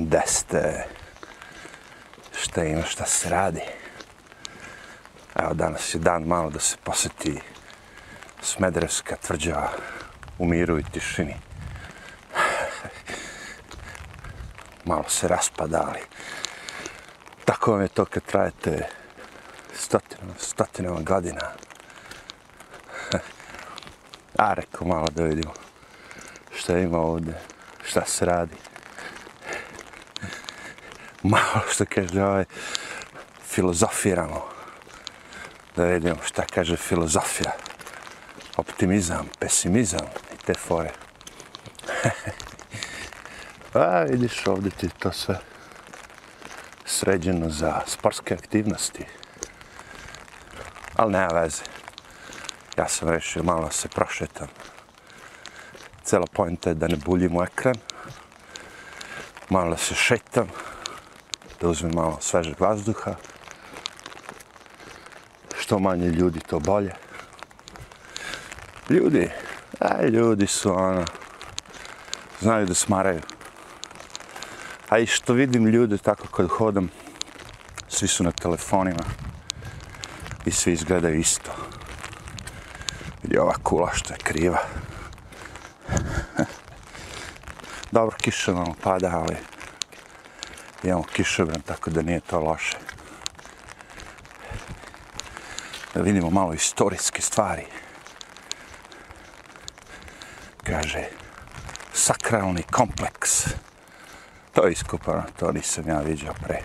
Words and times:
Gde 0.00 0.22
ste? 0.26 0.84
Šta 2.32 2.64
ima, 2.64 2.82
šta 2.82 3.04
se 3.04 3.28
radi? 3.28 3.60
Evo, 5.34 5.54
danas 5.54 5.94
je 5.94 5.98
dan 5.98 6.22
malo 6.22 6.50
da 6.50 6.60
se 6.60 6.76
posjeti 6.84 7.40
Smederevska 8.42 9.16
tvrđava 9.16 9.70
u 10.38 10.46
miru 10.46 10.78
i 10.78 10.84
tišini. 10.92 11.34
Malo 14.84 15.04
se 15.08 15.28
raspada, 15.28 15.84
ali 15.88 16.00
tako 17.44 17.72
vam 17.72 17.82
je 17.82 17.88
to 17.88 18.04
kad 18.04 18.22
trajete 18.22 18.88
stotinama, 19.74 20.34
stotinama 20.38 21.00
godina. 21.00 21.50
A, 24.38 24.54
rekao 24.54 24.86
malo 24.86 25.06
da 25.14 25.24
vidimo 25.24 25.52
šta 26.56 26.78
ima 26.78 26.98
ovde, 26.98 27.32
šta 27.84 28.04
se 28.06 28.24
radi. 28.24 28.69
Malo 31.22 31.62
što 31.72 31.84
kaže 31.94 32.22
ovaj, 32.22 32.44
filozofiramo. 33.46 34.44
Da 35.76 35.84
vidimo 35.84 36.16
šta 36.24 36.44
kaže 36.54 36.76
filozofija. 36.76 37.52
Optimizam, 38.56 39.28
pesimizam 39.38 40.06
i 40.34 40.36
te 40.46 40.54
fore. 40.54 40.90
A, 43.70 43.72
pa, 43.72 44.02
vidiš 44.02 44.46
ovdje 44.46 44.70
ti 44.70 44.88
to 44.98 45.12
sve 45.12 45.38
sređeno 46.84 47.50
za 47.50 47.80
sportske 47.86 48.34
aktivnosti. 48.34 49.04
Ali 50.96 51.12
nema 51.12 51.40
veze. 51.40 51.62
Ja 52.78 52.88
sam 52.88 53.08
rešio 53.08 53.42
malo 53.42 53.70
se 53.70 53.88
prošetam. 53.88 54.48
Cela 56.02 56.26
pojenta 56.32 56.68
je 56.70 56.74
da 56.74 56.88
ne 56.88 56.96
buljim 56.96 57.36
u 57.36 57.42
ekran. 57.42 57.74
Malo 59.48 59.76
se 59.76 59.94
šetam. 59.94 60.48
Da 61.60 61.68
uzmem 61.68 61.92
malo 61.94 62.18
svežeg 62.20 62.60
vazduha. 62.60 63.14
Što 65.58 65.78
manje 65.78 66.08
ljudi, 66.08 66.40
to 66.40 66.60
bolje. 66.60 66.94
Ljudi, 68.90 69.30
aj 69.78 70.08
ljudi 70.08 70.46
su 70.46 70.72
ono, 70.72 71.04
znaju 72.40 72.66
da 72.66 72.74
smaraju. 72.74 73.20
A 74.88 74.98
i 74.98 75.06
što 75.06 75.32
vidim 75.32 75.66
ljude 75.66 75.98
tako 75.98 76.28
kad 76.28 76.48
hodam, 76.48 76.90
svi 77.88 78.08
su 78.08 78.24
na 78.24 78.32
telefonima 78.32 79.04
i 80.44 80.50
svi 80.50 80.72
izgledaju 80.72 81.18
isto. 81.18 81.50
Vidi 83.22 83.38
ova 83.38 83.54
kula 83.62 83.90
što 83.92 84.14
je 84.14 84.18
kriva. 84.18 84.58
Dobro, 87.92 88.16
kiša 88.20 88.52
nam 88.52 88.74
pada, 88.82 89.10
ali 89.16 89.36
imamo 90.82 91.02
kišobran, 91.02 91.60
tako 91.60 91.90
da 91.90 92.02
nije 92.02 92.20
to 92.20 92.40
loše. 92.40 92.76
Da 95.94 96.00
vidimo 96.00 96.30
malo 96.30 96.52
istorijske 96.52 97.22
stvari. 97.22 97.66
Kaže, 100.64 101.04
sakralni 101.92 102.62
kompleks. 102.62 103.46
To 104.52 104.66
je 104.66 104.72
iskopano, 104.72 105.22
to 105.38 105.52
nisam 105.52 105.88
ja 105.88 105.98
vidio 106.00 106.32
pre. 106.42 106.62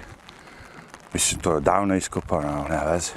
Mislim, 1.14 1.42
to 1.42 1.56
je 1.56 1.62
davno 1.62 1.96
iskopano, 1.96 2.60
ali 2.60 2.70
nema 2.70 2.92
veze. 2.92 3.12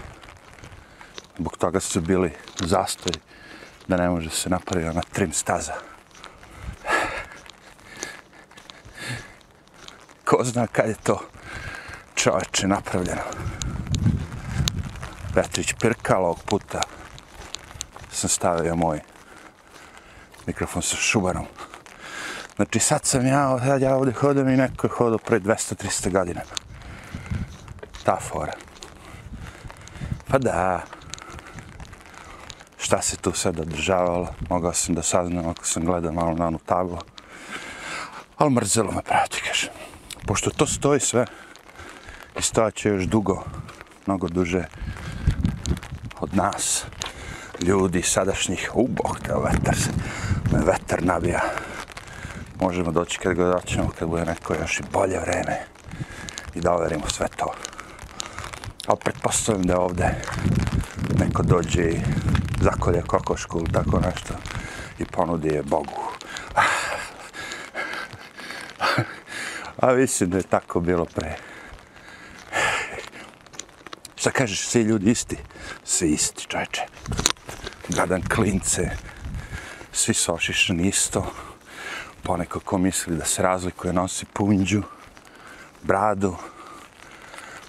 Zbog 1.38 1.56
toga 1.56 1.80
su 1.80 2.00
bili 2.00 2.32
zastoj 2.60 3.12
da 3.88 3.96
ne 3.96 4.08
može 4.08 4.30
se 4.30 4.50
napraviti 4.50 4.96
na 4.96 5.02
trim 5.12 5.32
staza. 5.32 5.74
Ko 10.38 10.44
zna 10.44 10.66
kad 10.66 10.88
je 10.88 10.94
to 10.94 11.20
čoveče 12.14 12.68
napravljeno. 12.68 13.22
Petrić 15.34 15.74
Pirkal 15.80 16.24
ovog 16.24 16.42
puta 16.44 16.80
sam 18.12 18.30
stavio 18.30 18.76
moj 18.76 19.00
mikrofon 20.46 20.82
sa 20.82 20.96
šubarom. 20.96 21.46
Znači 22.56 22.78
sad 22.78 23.04
sam 23.04 23.26
ja, 23.26 23.58
sad 23.58 23.82
ja 23.82 23.96
ovdje 23.96 24.14
hodam 24.14 24.48
i 24.48 24.56
neko 24.56 24.86
je 24.86 24.90
hodao 24.90 25.18
pre 25.18 25.40
200-300 25.40 26.12
godina. 26.12 26.40
Ta 28.04 28.16
fora. 28.20 28.52
Pa 30.28 30.38
da, 30.38 30.82
šta 32.76 33.02
se 33.02 33.16
tu 33.16 33.32
sad 33.32 33.60
održavalo, 33.60 34.28
mogao 34.48 34.72
sam 34.72 34.94
da 34.94 35.02
saznam 35.02 35.48
ako 35.48 35.66
sam 35.66 35.84
gledao 35.84 36.12
malo 36.12 36.34
na 36.34 36.46
onu 36.46 36.58
tablu. 36.58 36.98
Ali 38.36 38.50
mrzelo 38.50 38.92
me 38.92 39.02
prati, 39.02 39.42
kažem. 39.48 39.97
Pošto 40.28 40.50
to 40.50 40.66
stoji 40.66 41.00
sve, 41.00 41.24
i 42.38 42.42
staće 42.42 42.88
još 42.88 43.04
dugo, 43.04 43.44
mnogo 44.06 44.28
duže 44.28 44.64
od 46.20 46.36
nas, 46.36 46.84
ljudi 47.62 48.02
sadašnjih, 48.02 48.70
u 48.74 48.88
bog 48.88 49.18
te 49.26 49.32
vetar, 49.44 49.76
me 50.52 50.58
vetar 50.58 51.02
nabija. 51.02 51.40
Možemo 52.60 52.92
doći 52.92 53.18
kad 53.18 53.34
god 53.36 53.52
doćemo, 53.52 53.88
kad 53.98 54.08
bude 54.08 54.24
neko 54.24 54.54
još 54.54 54.80
i 54.80 54.82
bolje 54.92 55.18
vreme 55.20 55.60
i 56.54 56.60
da 56.60 56.72
overimo 56.74 57.08
sve 57.08 57.28
to. 57.36 57.52
Ali 58.86 58.98
pretpostavljam 59.04 59.66
da 59.66 59.80
ovde 59.80 60.14
neko 61.18 61.42
dođe 61.42 61.82
i 61.82 62.00
zakolje 62.60 63.02
kokošku 63.02 63.58
ili 63.58 63.72
tako 63.72 64.00
nešto 64.00 64.34
i 64.98 65.04
ponudi 65.04 65.48
je 65.48 65.62
Bogu. 65.62 66.07
A 69.78 69.94
mislim 69.94 70.30
da 70.30 70.36
je 70.36 70.42
tako 70.42 70.80
bilo 70.80 71.04
pre. 71.04 71.36
Šta 74.16 74.30
kažeš, 74.30 74.68
svi 74.68 74.82
ljudi 74.82 75.10
isti? 75.10 75.36
Svi 75.84 76.08
isti, 76.08 76.46
čoveče. 76.48 76.82
Gadan 77.88 78.22
klince, 78.28 78.90
svi 79.92 80.14
su 80.14 80.34
ošišani 80.34 80.88
isto. 80.88 81.32
Poneko 82.22 82.60
ko 82.60 82.78
misli 82.78 83.16
da 83.16 83.24
se 83.24 83.42
razlikuje, 83.42 83.92
nosi 83.92 84.26
punđu, 84.26 84.82
bradu, 85.82 86.36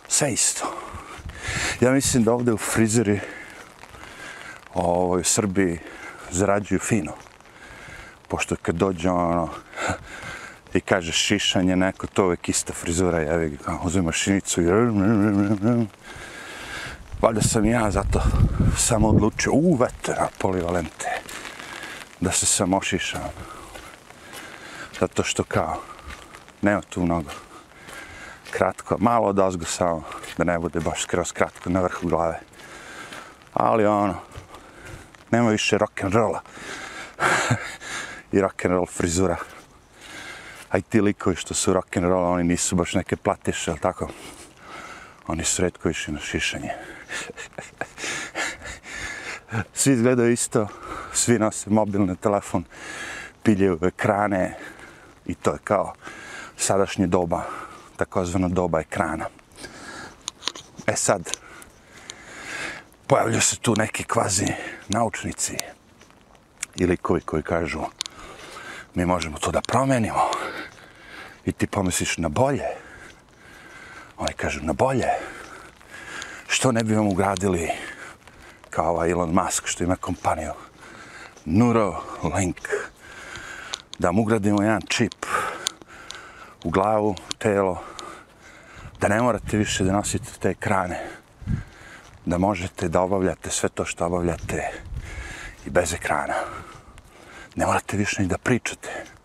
sve 0.08 0.34
isto. 0.34 0.74
Ja 1.82 1.92
mislim 1.92 2.24
da 2.24 2.34
ovde 2.34 2.54
u 2.54 2.58
frizeri 2.58 3.20
ovoj, 4.74 5.22
u 5.22 5.24
Srbiji 5.24 5.80
zarađuju 6.32 6.80
fino. 6.80 7.14
Pošto 8.28 8.56
kad 8.62 8.76
dođe 8.76 9.10
ono 9.10 9.50
i 10.74 10.82
kaže 10.82 11.12
šišanje 11.12 11.76
neko, 11.76 12.08
to 12.08 12.26
uvek 12.26 12.50
ista 12.50 12.74
frizura, 12.74 13.22
ja 13.22 13.38
ga 13.38 13.58
kao 13.66 13.80
uzme 13.84 14.02
mašinicu 14.02 14.62
i 14.62 14.66
Valjda 17.22 17.42
sam 17.42 17.66
ja 17.66 17.92
zato 17.92 18.22
samo 18.78 19.08
odlučio 19.08 19.52
u 19.54 19.76
vetra 19.76 20.28
polivalente 20.38 21.22
da 22.20 22.32
se 22.32 22.46
samo 22.46 22.78
ošišam. 22.78 23.22
Zato 25.00 25.24
što 25.24 25.44
kao 25.44 25.82
nema 26.62 26.82
tu 26.82 27.02
mnogo 27.02 27.30
kratko, 28.52 28.98
malo 29.00 29.28
od 29.28 29.40
ozgo 29.40 29.66
samo 29.66 30.04
da 30.38 30.44
ne 30.44 30.60
bude 30.60 30.80
baš 30.80 31.04
skroz 31.04 31.32
kratko 31.32 31.70
na 31.70 31.82
vrhu 31.82 32.08
glave. 32.08 32.40
Ali 33.54 33.86
ono, 33.86 34.16
nema 35.32 35.50
više 35.50 35.78
rock'n'rolla 35.78 36.40
i 38.32 38.38
rock'n'roll 38.38 38.88
frizura. 38.92 39.38
A 40.70 40.78
i 40.78 40.82
ti 40.82 41.02
likovi 41.02 41.36
što 41.36 41.54
su 41.54 41.74
roll 41.96 42.34
oni 42.34 42.44
nisu 42.44 42.76
baš 42.76 42.94
neke 42.94 43.16
platiše, 43.16 43.72
ali 43.72 43.80
tako? 43.80 44.10
Oni 45.28 45.44
su 45.44 45.62
redko 45.62 45.90
išli 45.90 46.14
na 46.14 46.20
šišanje. 46.20 46.70
svi 49.74 49.94
izgledaju 49.94 50.32
isto, 50.32 50.68
svi 51.14 51.40
nose 51.40 51.70
mobilni 51.70 52.16
telefon, 52.16 52.64
piljaju 53.44 53.80
ekrane 53.82 54.58
i 55.26 55.36
to 55.36 55.52
je 55.52 55.60
kao 55.64 55.94
sadašnje 56.58 57.08
doba, 57.08 57.44
takozvana 57.96 58.48
doba 58.48 58.80
ekrana. 58.80 59.26
E 60.88 60.96
sad, 60.96 61.30
pojavljaju 63.08 63.42
se 63.42 63.60
tu 63.60 63.74
neki 63.78 64.04
kvazi 64.04 64.48
naučnici 64.88 65.58
ili 66.76 66.98
koji 66.98 67.22
koji 67.22 67.44
kažu 67.44 67.82
mi 68.96 69.06
možemo 69.06 69.38
to 69.38 69.52
da 69.52 69.62
promenimo 69.62 70.39
i 71.50 71.52
ti 71.52 71.68
pomisliš 71.68 72.18
na 72.18 72.30
bolje. 72.30 72.68
Oni 74.18 74.34
kažu 74.34 74.60
na 74.64 74.74
bolje. 74.74 75.08
Što 76.48 76.72
ne 76.72 76.84
bi 76.84 76.96
vam 76.96 77.08
ugradili 77.08 77.70
kao 78.70 78.90
ovaj 78.90 79.12
Elon 79.12 79.30
Musk 79.30 79.68
što 79.68 79.84
ima 79.84 79.96
kompaniju 79.96 80.52
Neuralink 81.46 82.70
da 84.00 84.12
mu 84.12 84.22
ugradimo 84.22 84.62
jedan 84.62 84.82
čip 84.88 85.26
u 86.64 86.70
glavu, 86.70 87.16
telo, 87.38 87.84
da 89.02 89.08
ne 89.08 89.22
morate 89.22 89.58
više 89.58 89.84
da 89.84 89.92
nosite 89.92 90.32
te 90.40 90.50
ekrane, 90.50 91.08
da 92.26 92.38
možete 92.38 92.88
da 92.88 93.02
obavljate 93.02 93.50
sve 93.50 93.70
to 93.70 93.86
što 93.86 94.06
obavljate 94.06 94.72
i 95.66 95.70
bez 95.70 95.94
ekrana. 95.94 96.36
Ne 97.56 97.66
morate 97.66 97.98
više 97.98 98.22
ni 98.22 98.28
da 98.28 98.38
pričate. 98.38 99.19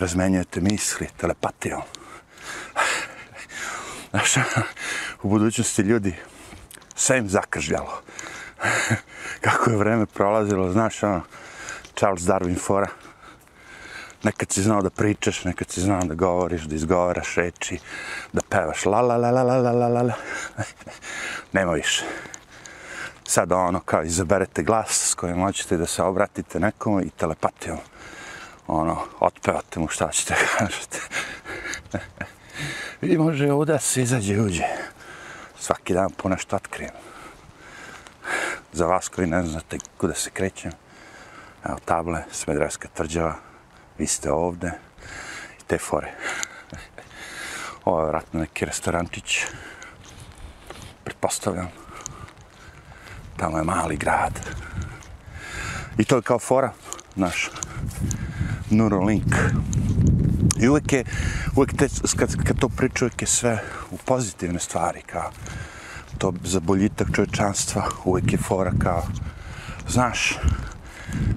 Razmenjujete 0.00 0.60
misli 0.60 1.08
telepatijom. 1.16 1.82
Znaš, 4.10 4.34
u 5.22 5.28
budućnosti 5.28 5.82
ljudi 5.82 6.14
sve 6.94 7.18
im 7.18 7.28
zakržljalo. 7.28 8.02
Kako 9.40 9.70
je 9.70 9.76
vreme 9.76 10.06
prolazilo, 10.06 10.72
znaš, 10.72 11.02
ono, 11.02 11.22
Charles 11.94 12.22
Darwin 12.22 12.58
fora. 12.60 12.88
Nekad 14.22 14.52
si 14.52 14.62
znao 14.62 14.82
da 14.82 14.90
pričaš, 14.90 15.44
nekad 15.44 15.70
si 15.70 15.80
znao 15.80 16.04
da 16.04 16.14
govoriš, 16.14 16.62
da 16.62 16.74
izgovaraš 16.74 17.34
reči, 17.34 17.78
da 18.32 18.40
pevaš 18.48 18.84
la 18.84 19.00
la 19.00 19.16
la 19.16 19.30
la 19.30 19.42
la 19.42 19.56
la 19.56 19.72
la 19.72 19.88
la 19.88 20.02
la. 20.02 20.14
Nema 21.52 21.72
više. 21.72 22.04
Sada 23.24 23.56
ono, 23.56 23.80
kao 23.80 24.02
izaberete 24.02 24.62
glas 24.62 25.10
s 25.10 25.14
kojim 25.14 25.42
hoćete 25.42 25.76
da 25.76 25.86
se 25.86 26.02
obratite 26.02 26.60
nekomu 26.60 27.00
i 27.00 27.10
telepatijom. 27.10 27.78
Ono, 28.72 28.96
otpevate 29.20 29.80
mu 29.80 29.88
šta 29.88 30.10
ćete 30.12 30.34
kažete. 30.58 30.98
I 33.02 33.18
može 33.18 33.52
ovdje 33.52 33.78
se 33.78 34.02
izađe 34.02 34.34
i 34.34 34.40
uđe. 34.40 34.64
Svaki 35.58 35.94
dan 35.94 36.10
po 36.10 36.28
nešto 36.28 36.56
otkrijem. 36.56 36.94
Za 38.72 38.86
vas 38.86 39.08
koji 39.08 39.26
ne 39.26 39.42
znate 39.42 39.78
kuda 39.98 40.14
se 40.14 40.30
krećem, 40.30 40.72
evo 41.64 41.78
table, 41.84 42.22
Smedrevska 42.32 42.88
tvrđava, 42.94 43.34
vi 43.98 44.06
ste 44.06 44.32
ovde 44.32 44.72
i 45.60 45.64
te 45.66 45.78
fore. 45.78 46.12
Ovo 47.84 48.00
je 48.00 48.08
vratno 48.08 48.40
neki 48.40 48.64
restorančić, 48.64 49.38
pretpostavljam. 51.04 51.68
Tamo 53.36 53.58
je 53.58 53.64
mali 53.64 53.96
grad. 53.96 54.40
I 55.98 56.04
to 56.04 56.16
je 56.16 56.22
kao 56.22 56.38
fora, 56.38 56.72
naš 57.16 57.50
Neuralink. 58.70 59.34
I 60.60 60.68
uvek 60.68 60.92
je, 60.92 61.04
uvek 61.56 61.76
te, 61.76 61.88
kad, 62.16 62.44
kad 62.44 62.58
to 62.58 62.68
priča, 62.68 63.04
uvijek 63.04 63.22
je 63.22 63.26
sve 63.26 63.62
u 63.90 63.96
pozitivne 63.96 64.58
stvari, 64.58 65.02
kao 65.02 65.30
to 66.20 66.32
za 66.44 66.60
boljitak 66.60 67.08
čovječanstva, 67.14 67.88
uvek 68.04 68.32
je 68.32 68.38
fora 68.38 68.72
kao, 68.78 69.02
znaš, 69.88 70.38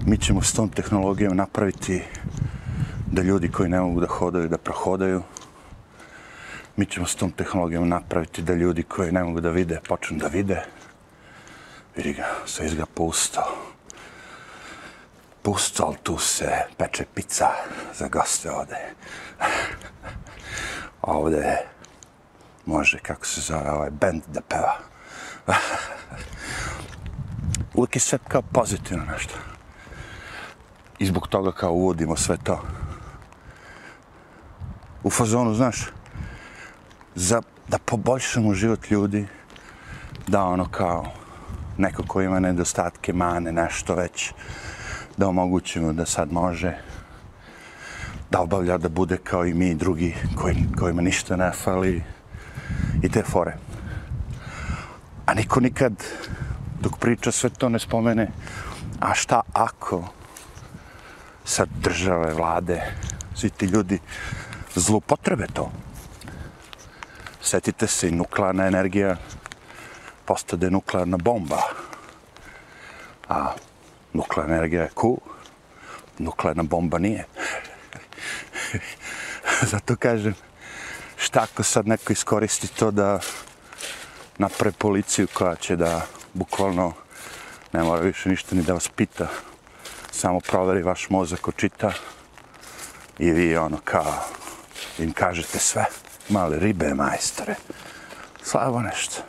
mi 0.06 0.18
ćemo 0.18 0.42
s 0.42 0.52
tom 0.52 0.68
tehnologijom 0.68 1.36
napraviti 1.36 2.02
da 3.12 3.22
ljudi 3.22 3.48
koji 3.48 3.70
ne 3.70 3.80
mogu 3.80 4.00
da 4.00 4.06
hodaju, 4.06 4.48
da 4.48 4.58
prohodaju. 4.58 5.22
Mi 6.76 6.86
ćemo 6.86 7.06
s 7.06 7.14
tom 7.14 7.30
tehnologijom 7.30 7.88
napraviti 7.88 8.42
da 8.42 8.54
ljudi 8.54 8.82
koji 8.82 9.12
ne 9.12 9.24
mogu 9.24 9.40
da 9.40 9.50
vide, 9.50 9.80
počnu 9.88 10.18
da 10.18 10.26
vide. 10.26 10.64
Vidi 11.96 12.12
ga, 12.12 12.24
sve 12.46 12.66
izga 12.66 12.86
pusto. 12.86 13.40
Pusto, 15.44 15.84
ali 15.84 15.96
tu 16.02 16.18
se 16.18 16.48
peče 16.76 17.04
pizza 17.14 17.48
za 17.94 18.08
goste 18.08 18.50
ovde. 18.50 18.76
ovde 21.02 21.58
može, 22.66 22.98
kako 22.98 23.26
se 23.26 23.40
zove, 23.40 23.70
ovaj 23.70 23.90
band 23.90 24.22
da 24.26 24.40
peva. 24.40 24.78
Uvijek 27.74 27.96
je 27.96 28.00
sve 28.00 28.18
kao 28.28 28.42
pozitivno 28.42 29.04
nešto. 29.12 29.34
I 30.98 31.06
zbog 31.06 31.28
toga 31.28 31.52
kao 31.52 31.72
uvodimo 31.72 32.16
sve 32.16 32.36
to. 32.44 32.62
U 35.02 35.10
fazonu, 35.10 35.54
znaš, 35.54 35.86
za, 37.14 37.42
da 37.68 37.78
poboljšamo 37.78 38.54
život 38.54 38.90
ljudi, 38.90 39.26
da 40.26 40.44
ono 40.44 40.68
kao 40.70 41.04
neko 41.78 42.02
ko 42.06 42.22
ima 42.22 42.40
nedostatke, 42.40 43.12
mane, 43.12 43.52
nešto 43.52 43.94
već, 43.94 44.32
da 45.16 45.28
omogućimo 45.28 45.92
da 45.92 46.06
sad 46.06 46.32
može 46.32 46.76
da 48.30 48.40
obavlja 48.40 48.78
da 48.78 48.88
bude 48.88 49.16
kao 49.16 49.46
i 49.46 49.54
mi 49.54 49.74
drugi 49.74 50.14
koji, 50.36 50.56
kojima 50.78 51.02
ništa 51.02 51.36
ne 51.36 51.52
fali 51.52 52.02
i 53.02 53.08
te 53.08 53.22
fore. 53.22 53.56
A 55.26 55.34
niko 55.34 55.60
nikad 55.60 55.92
dok 56.80 56.98
priča 56.98 57.32
sve 57.32 57.50
to 57.50 57.68
ne 57.68 57.78
spomene 57.78 58.30
a 59.00 59.14
šta 59.14 59.40
ako 59.52 60.04
sad 61.44 61.68
države, 61.82 62.34
vlade, 62.34 62.82
svi 63.34 63.50
ti 63.50 63.66
ljudi 63.66 63.98
zlupotrebe 64.74 65.46
to. 65.52 65.70
Setite 67.40 67.86
se 67.86 68.08
i 68.08 68.12
nuklearna 68.12 68.66
energija 68.66 69.16
postade 70.24 70.70
nuklearna 70.70 71.16
bomba. 71.16 71.62
A 73.28 73.52
nuklearna 74.14 74.54
energija 74.54 74.82
je 74.82 74.90
cool, 75.00 75.16
nuklearna 76.18 76.62
bomba 76.62 76.98
nije. 76.98 77.24
Zato 79.72 79.96
kažem, 79.96 80.34
šta 81.16 81.40
ako 81.42 81.62
sad 81.62 81.86
neko 81.86 82.12
iskoristi 82.12 82.68
to 82.68 82.90
da 82.90 83.20
napre 84.38 84.72
policiju 84.72 85.26
koja 85.34 85.54
će 85.54 85.76
da 85.76 86.06
bukvalno 86.34 86.92
ne 87.72 87.82
mora 87.82 88.00
više 88.00 88.28
ništa 88.28 88.56
ni 88.56 88.62
da 88.62 88.72
vas 88.72 88.88
pita, 88.88 89.28
samo 90.10 90.40
proveri 90.40 90.82
vaš 90.82 91.10
mozak, 91.10 91.48
čita 91.56 91.92
i 93.18 93.30
vi 93.30 93.56
ono 93.56 93.78
kao 93.84 94.14
im 94.98 95.12
kažete 95.12 95.58
sve. 95.58 95.84
Male 96.28 96.58
ribe, 96.58 96.94
majstore. 96.94 97.54
Slavo 98.42 98.80
nešto. 98.80 99.22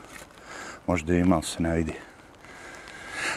Možda 0.88 1.14
ima, 1.14 1.36
ali 1.36 1.44
se 1.44 1.64
ne 1.64 1.76
vidi. 1.76 1.94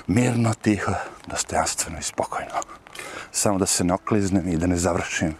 Mirno, 0.06 0.55
tiho, 0.55 0.93
dostojanstveno 1.26 1.99
i 1.99 2.02
spokojno. 2.02 2.55
Samo 3.32 3.58
da 3.58 3.67
se 3.67 3.85
ne 3.85 3.94
okliznem 3.94 4.49
i 4.49 4.56
da 4.56 4.67
ne 4.67 4.76
završim. 4.76 5.35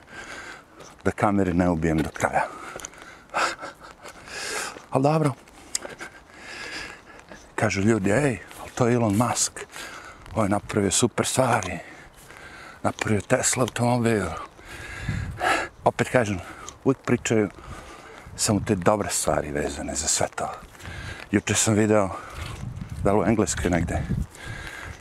Da 1.05 1.11
kamere 1.11 1.55
ne 1.55 1.69
ubijem 1.69 1.99
do 1.99 2.11
kraja. 2.11 2.47
Ali 4.91 5.03
dobro. 5.03 5.33
Kažu 7.55 7.81
ljudi, 7.81 8.11
ej, 8.11 8.39
to 8.75 8.87
je 8.87 8.95
Elon 8.95 9.17
Musk. 9.17 9.53
on 10.35 10.45
je 10.45 10.49
napravio 10.49 10.91
super 10.91 11.27
stvari. 11.27 11.79
Napravio 12.83 13.21
Tesla 13.21 13.62
automobil. 13.62 14.27
Opet 15.85 16.09
kažem, 16.09 16.41
uvijek 16.85 16.99
pričaju 16.99 17.49
samo 18.37 18.61
te 18.67 18.75
dobre 18.75 19.11
stvari 19.11 19.53
vezane 19.53 19.95
za 19.95 20.06
sve 20.06 20.27
to. 20.35 20.50
Juče 21.31 21.55
sam 21.55 21.75
video, 21.75 22.11
da 23.09 23.13
li 23.13 23.21
u 23.21 23.25
Engleskoj 23.25 23.71
negde, 23.71 24.03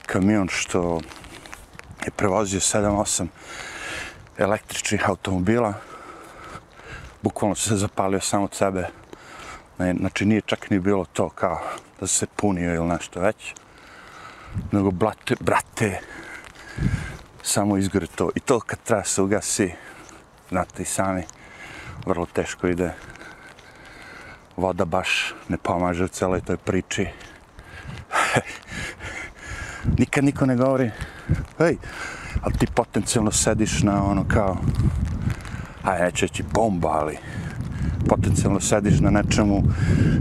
kamion 0.05 0.47
što 0.47 1.01
je 2.05 2.11
prevozio 2.11 2.59
7-8 2.59 3.27
električnih 4.37 5.09
automobila. 5.09 5.73
Bukvalno 7.21 7.55
se 7.55 7.75
zapalio 7.75 8.19
samo 8.19 8.43
od 8.43 8.53
sebe. 8.53 8.87
Znači 9.77 10.25
nije 10.25 10.41
čak 10.41 10.69
ni 10.69 10.79
bilo 10.79 11.05
to 11.05 11.29
kao 11.29 11.59
da 11.99 12.07
se 12.07 12.27
punio 12.35 12.75
ili 12.75 12.87
nešto 12.87 13.19
već. 13.19 13.53
Nego 14.71 14.91
blate, 14.91 15.35
brate, 15.39 15.99
samo 17.43 17.77
izgore 17.77 18.07
to. 18.07 18.29
I 18.35 18.39
to 18.39 18.59
kad 18.59 18.79
treba 18.83 19.03
se 19.03 19.21
ugasi, 19.21 19.73
znate 20.49 20.83
i 20.83 20.85
sami, 20.85 21.23
vrlo 22.05 22.25
teško 22.25 22.67
ide. 22.67 22.93
Voda 24.57 24.85
baš 24.85 25.33
ne 25.47 25.57
pomaže 25.57 26.03
u 26.03 26.07
celoj 26.07 26.41
toj 26.41 26.57
priči. 26.57 27.07
Nikad 29.99 30.23
niko 30.23 30.45
ne 30.45 30.55
govori, 30.55 30.91
hej, 31.57 31.77
ali 32.41 32.53
ti 32.57 32.67
potencijalno 32.75 33.31
sediš 33.31 33.83
na 33.83 34.03
ono 34.03 34.25
kao, 34.27 34.57
aj 35.83 36.01
neće 36.01 36.27
ti 36.27 36.43
bomba, 36.53 36.87
ali 36.87 37.17
potencijalno 38.07 38.59
sediš 38.59 38.99
na 38.99 39.09
nečemu 39.09 39.63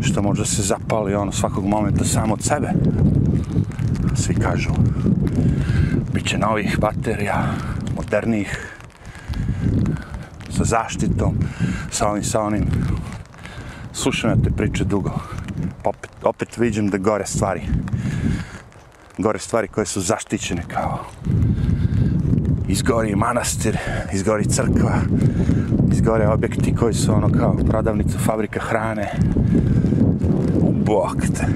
što 0.03 0.23
može 0.23 0.47
se 0.47 0.63
zapali 0.63 1.15
ono 1.15 1.33
svakog 1.33 1.67
momenta 1.67 2.05
samo 2.05 2.35
od 2.35 2.43
sebe. 2.43 2.69
Svi 4.15 4.35
kažu, 4.35 4.71
bit 6.13 6.27
će 6.27 6.39
novih 6.39 6.79
baterija, 6.81 7.45
modernijih, 7.97 8.77
sa 10.57 10.65
zaštitom, 10.65 11.35
sa 11.91 12.09
ovim, 12.09 12.25
sa 12.25 12.43
onim. 12.43 12.65
Slušam 13.97 14.31
ja 14.31 14.37
te 14.45 14.51
priče 14.51 14.85
dugo. 14.85 15.11
Opet, 15.85 16.11
opet 16.23 16.59
vidim 16.59 16.89
da 16.89 16.99
gore 16.99 17.27
stvari. 17.27 17.61
Gore 19.19 19.39
stvari 19.39 19.69
koje 19.69 19.87
su 19.87 20.01
zaštićene 20.01 20.63
kao 20.69 21.05
izgori 22.69 23.17
manastir, 23.17 23.79
izgori 24.13 24.45
crkva, 24.45 25.01
izgore 25.93 26.29
objekti 26.29 26.75
koji 26.75 26.95
su 26.95 27.13
ono 27.13 27.29
kao 27.29 27.57
prodavnica, 27.69 28.19
fabrika 28.19 28.61
hrane. 28.61 29.13
U 30.61 30.73
bok 30.73 31.17
te. 31.35 31.47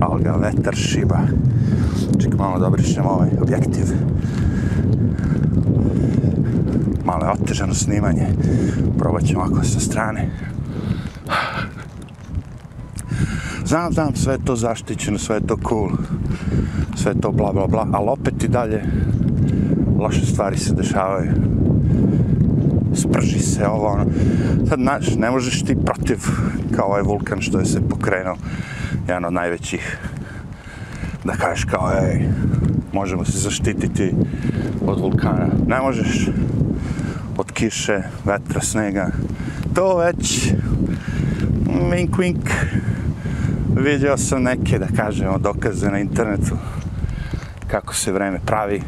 Ali 0.00 0.24
ga 0.24 0.32
vetar 0.32 0.74
šiba. 0.74 1.18
Čekaj 2.22 2.38
malo 2.38 2.58
da 2.58 2.66
obrišem 2.66 3.06
ovaj 3.06 3.30
objektiv 3.40 3.84
malo 7.04 7.24
je 7.24 7.32
otežano 7.32 7.74
snimanje. 7.74 8.26
Probat 8.98 9.24
ćemo 9.24 9.42
ovako 9.42 9.64
sa 9.64 9.80
strane. 9.80 10.30
Znam, 13.72 13.92
znam, 13.92 14.16
sve 14.16 14.38
to 14.44 14.56
zaštićeno, 14.56 15.18
sve 15.18 15.40
to 15.40 15.56
cool, 15.68 15.90
sve 16.96 17.14
to 17.20 17.30
bla, 17.32 17.52
bla, 17.52 17.66
bla, 17.66 17.86
ali 17.92 18.08
opet 18.08 18.44
i 18.44 18.48
dalje 18.48 18.82
loše 19.98 20.26
stvari 20.26 20.58
se 20.58 20.74
dešavaju. 20.74 21.32
Sprži 22.94 23.38
se 23.38 23.66
ovo, 23.66 23.86
ono. 23.86 24.04
Sad, 24.68 24.78
znaš, 24.78 25.14
ne 25.16 25.30
možeš 25.30 25.62
ti 25.62 25.76
protiv 25.84 26.18
kao 26.76 26.86
ovaj 26.86 27.02
vulkan 27.02 27.40
što 27.40 27.58
je 27.58 27.64
se 27.64 27.88
pokrenuo, 27.88 28.36
jedan 29.08 29.24
od 29.24 29.32
najvećih, 29.32 29.98
da 31.24 31.32
kažeš 31.32 31.64
kao, 31.64 31.92
ej, 31.92 32.28
možemo 32.92 33.24
se 33.24 33.38
zaštititi 33.38 34.14
od 34.86 35.00
vulkana. 35.00 35.48
Ne 35.66 35.80
možeš 35.80 36.28
od 37.38 37.52
kiše, 37.52 38.02
vetra, 38.24 38.60
snega. 38.60 39.10
To 39.74 39.96
već, 39.96 40.52
mm, 40.52 41.90
wink 41.90 42.10
wink, 42.10 42.50
vidio 43.76 44.16
sam 44.16 44.42
neke, 44.42 44.78
da 44.78 44.86
kažemo, 44.96 45.38
dokaze 45.38 45.90
na 45.90 45.98
internetu 45.98 46.56
kako 47.66 47.94
se 47.94 48.12
vreme 48.12 48.38
pravi, 48.46 48.82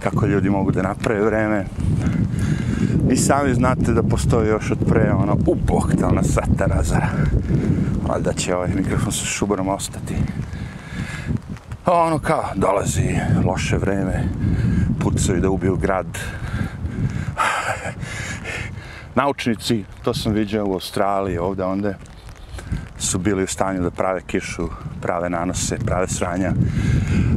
kako 0.00 0.26
ljudi 0.26 0.50
mogu 0.50 0.70
da 0.72 0.82
naprave 0.82 1.24
vreme. 1.24 1.64
I 3.10 3.16
sami 3.16 3.54
znate 3.54 3.92
da 3.92 4.02
postoji 4.02 4.48
još 4.48 4.70
od 4.70 4.78
pre, 4.88 5.12
ono, 5.12 5.36
upok, 5.46 5.94
da 5.94 6.08
ona 6.08 6.22
sveta 6.22 6.66
razara. 6.66 7.08
Ali 8.08 8.22
da 8.22 8.32
će 8.32 8.56
ovaj 8.56 8.68
mikrofon 8.74 9.12
sa 9.12 9.24
šubarom 9.24 9.68
ostati. 9.68 10.14
A 11.84 11.92
ono 11.92 12.18
kao, 12.18 12.44
dolazi 12.54 13.16
loše 13.44 13.76
vreme, 13.76 14.24
pucaju 15.00 15.40
da 15.40 15.50
ubiju 15.50 15.76
grad. 15.76 16.06
Naučnici, 19.14 19.84
to 20.04 20.14
sam 20.14 20.32
vidio 20.32 20.66
u 20.66 20.72
Australiji, 20.72 21.38
ovde, 21.38 21.64
onda 21.64 21.94
su 23.02 23.18
bili 23.18 23.44
u 23.44 23.46
stanju 23.46 23.82
da 23.82 23.90
prave 23.90 24.20
kišu, 24.26 24.68
prave 25.02 25.30
nanose, 25.30 25.76
prave 25.86 26.08
sranja. 26.08 26.52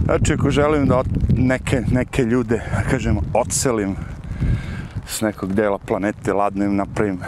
Znači, 0.06 0.34
ako 0.34 0.50
želim 0.52 0.88
da 0.88 1.04
neke, 1.38 1.82
neke 1.92 2.24
ljude, 2.24 2.62
da 2.76 2.90
kažemo, 2.90 3.22
odselim 3.34 3.96
s 5.08 5.22
nekog 5.22 5.54
dela 5.54 5.78
planete, 5.78 6.34
ladno 6.34 6.66
im 6.66 6.76
napravim 6.76 7.20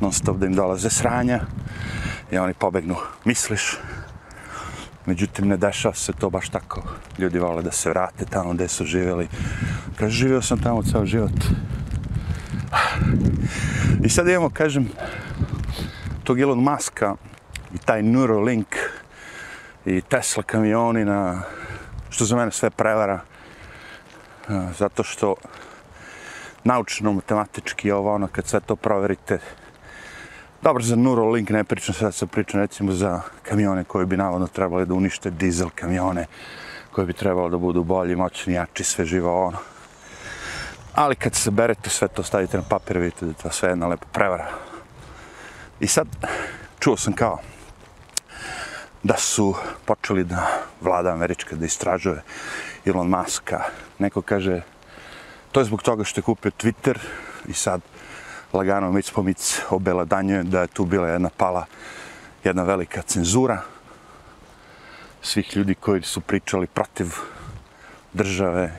non 0.00 0.12
stop 0.12 0.36
da 0.36 0.46
im 0.46 0.54
dolaze 0.54 0.90
sranja 0.90 1.40
i 2.32 2.38
oni 2.38 2.54
pobegnu. 2.54 2.96
Misliš? 3.24 3.76
Međutim, 5.06 5.48
ne 5.48 5.56
dešava 5.56 5.94
se 5.94 6.12
to 6.12 6.30
baš 6.30 6.48
tako. 6.48 6.82
Ljudi 7.18 7.38
vole 7.38 7.62
da 7.62 7.72
se 7.72 7.90
vrate 7.90 8.24
tamo 8.24 8.52
gde 8.52 8.68
su 8.68 8.84
živjeli. 8.84 9.28
Kaže, 9.96 10.16
živio 10.16 10.42
sam 10.42 10.58
tamo 10.58 10.82
ceo 10.82 11.06
život. 11.06 11.44
I 14.04 14.08
sad 14.08 14.28
imamo, 14.28 14.50
kažem, 14.50 14.88
tog 16.28 16.40
Elon 16.40 16.58
Muska 16.58 17.14
i 17.74 17.78
taj 17.78 18.02
Neuralink 18.02 18.76
i 19.86 20.00
Tesla 20.00 20.42
kamioni 20.42 21.04
na 21.04 21.42
što 22.10 22.24
za 22.24 22.36
mene 22.36 22.50
sve 22.50 22.70
prevara 22.70 23.20
zato 24.78 25.02
što 25.02 25.34
naučno, 26.64 27.12
matematički 27.12 27.90
ovo 27.90 28.14
ono 28.14 28.26
kad 28.26 28.46
sve 28.46 28.60
to 28.60 28.76
proverite 28.76 29.38
dobro 30.62 30.82
za 30.82 30.96
Neuralink 30.96 31.50
ne 31.50 31.64
pričam 31.64 31.94
sad 31.94 32.14
sam 32.14 32.28
pričam 32.28 32.60
recimo 32.60 32.92
za 32.92 33.20
kamione 33.42 33.84
koji 33.84 34.06
bi 34.06 34.16
navodno 34.16 34.46
trebali 34.46 34.86
da 34.86 34.94
unište 34.94 35.30
dizel 35.30 35.68
kamione 35.74 36.26
koji 36.92 37.06
bi 37.06 37.12
trebalo 37.12 37.48
da 37.48 37.56
budu 37.56 37.84
bolji, 37.84 38.16
moćni, 38.16 38.54
jači, 38.54 38.84
sve 38.84 39.04
živo 39.04 39.46
ono. 39.46 39.58
Ali 40.94 41.16
kad 41.16 41.34
se 41.34 41.50
berete 41.50 41.90
sve 41.90 42.08
to 42.08 42.22
stavite 42.22 42.56
na 42.56 42.62
papir 42.68 42.98
vidite 42.98 43.26
da 43.26 43.32
to 43.32 43.50
sve 43.50 43.68
jedna 43.68 43.86
lepa 43.86 44.06
prevara 44.12 44.67
i 45.80 45.86
sad 45.86 46.08
čuo 46.78 46.96
sam 46.96 47.12
kao 47.12 47.38
da 49.02 49.16
su 49.16 49.54
počeli 49.84 50.24
da 50.24 50.46
vlada 50.80 51.12
američka 51.12 51.56
da 51.56 51.66
istražuje 51.66 52.22
Elon 52.86 53.08
Muska. 53.08 53.64
Neko 53.98 54.22
kaže, 54.22 54.60
to 55.52 55.60
je 55.60 55.64
zbog 55.64 55.82
toga 55.82 56.04
što 56.04 56.18
je 56.18 56.22
kupio 56.22 56.50
Twitter 56.50 56.98
i 57.48 57.52
sad 57.52 57.80
lagano 58.52 58.92
mic 58.92 59.10
po 59.10 59.22
mic 59.22 59.60
obeladanjuje 59.70 60.42
da 60.42 60.60
je 60.60 60.66
tu 60.66 60.84
bila 60.84 61.08
jedna 61.08 61.30
pala, 61.36 61.66
jedna 62.44 62.62
velika 62.62 63.02
cenzura 63.02 63.62
svih 65.22 65.56
ljudi 65.56 65.74
koji 65.74 66.02
su 66.02 66.20
pričali 66.20 66.66
protiv 66.66 67.06
države, 68.12 68.78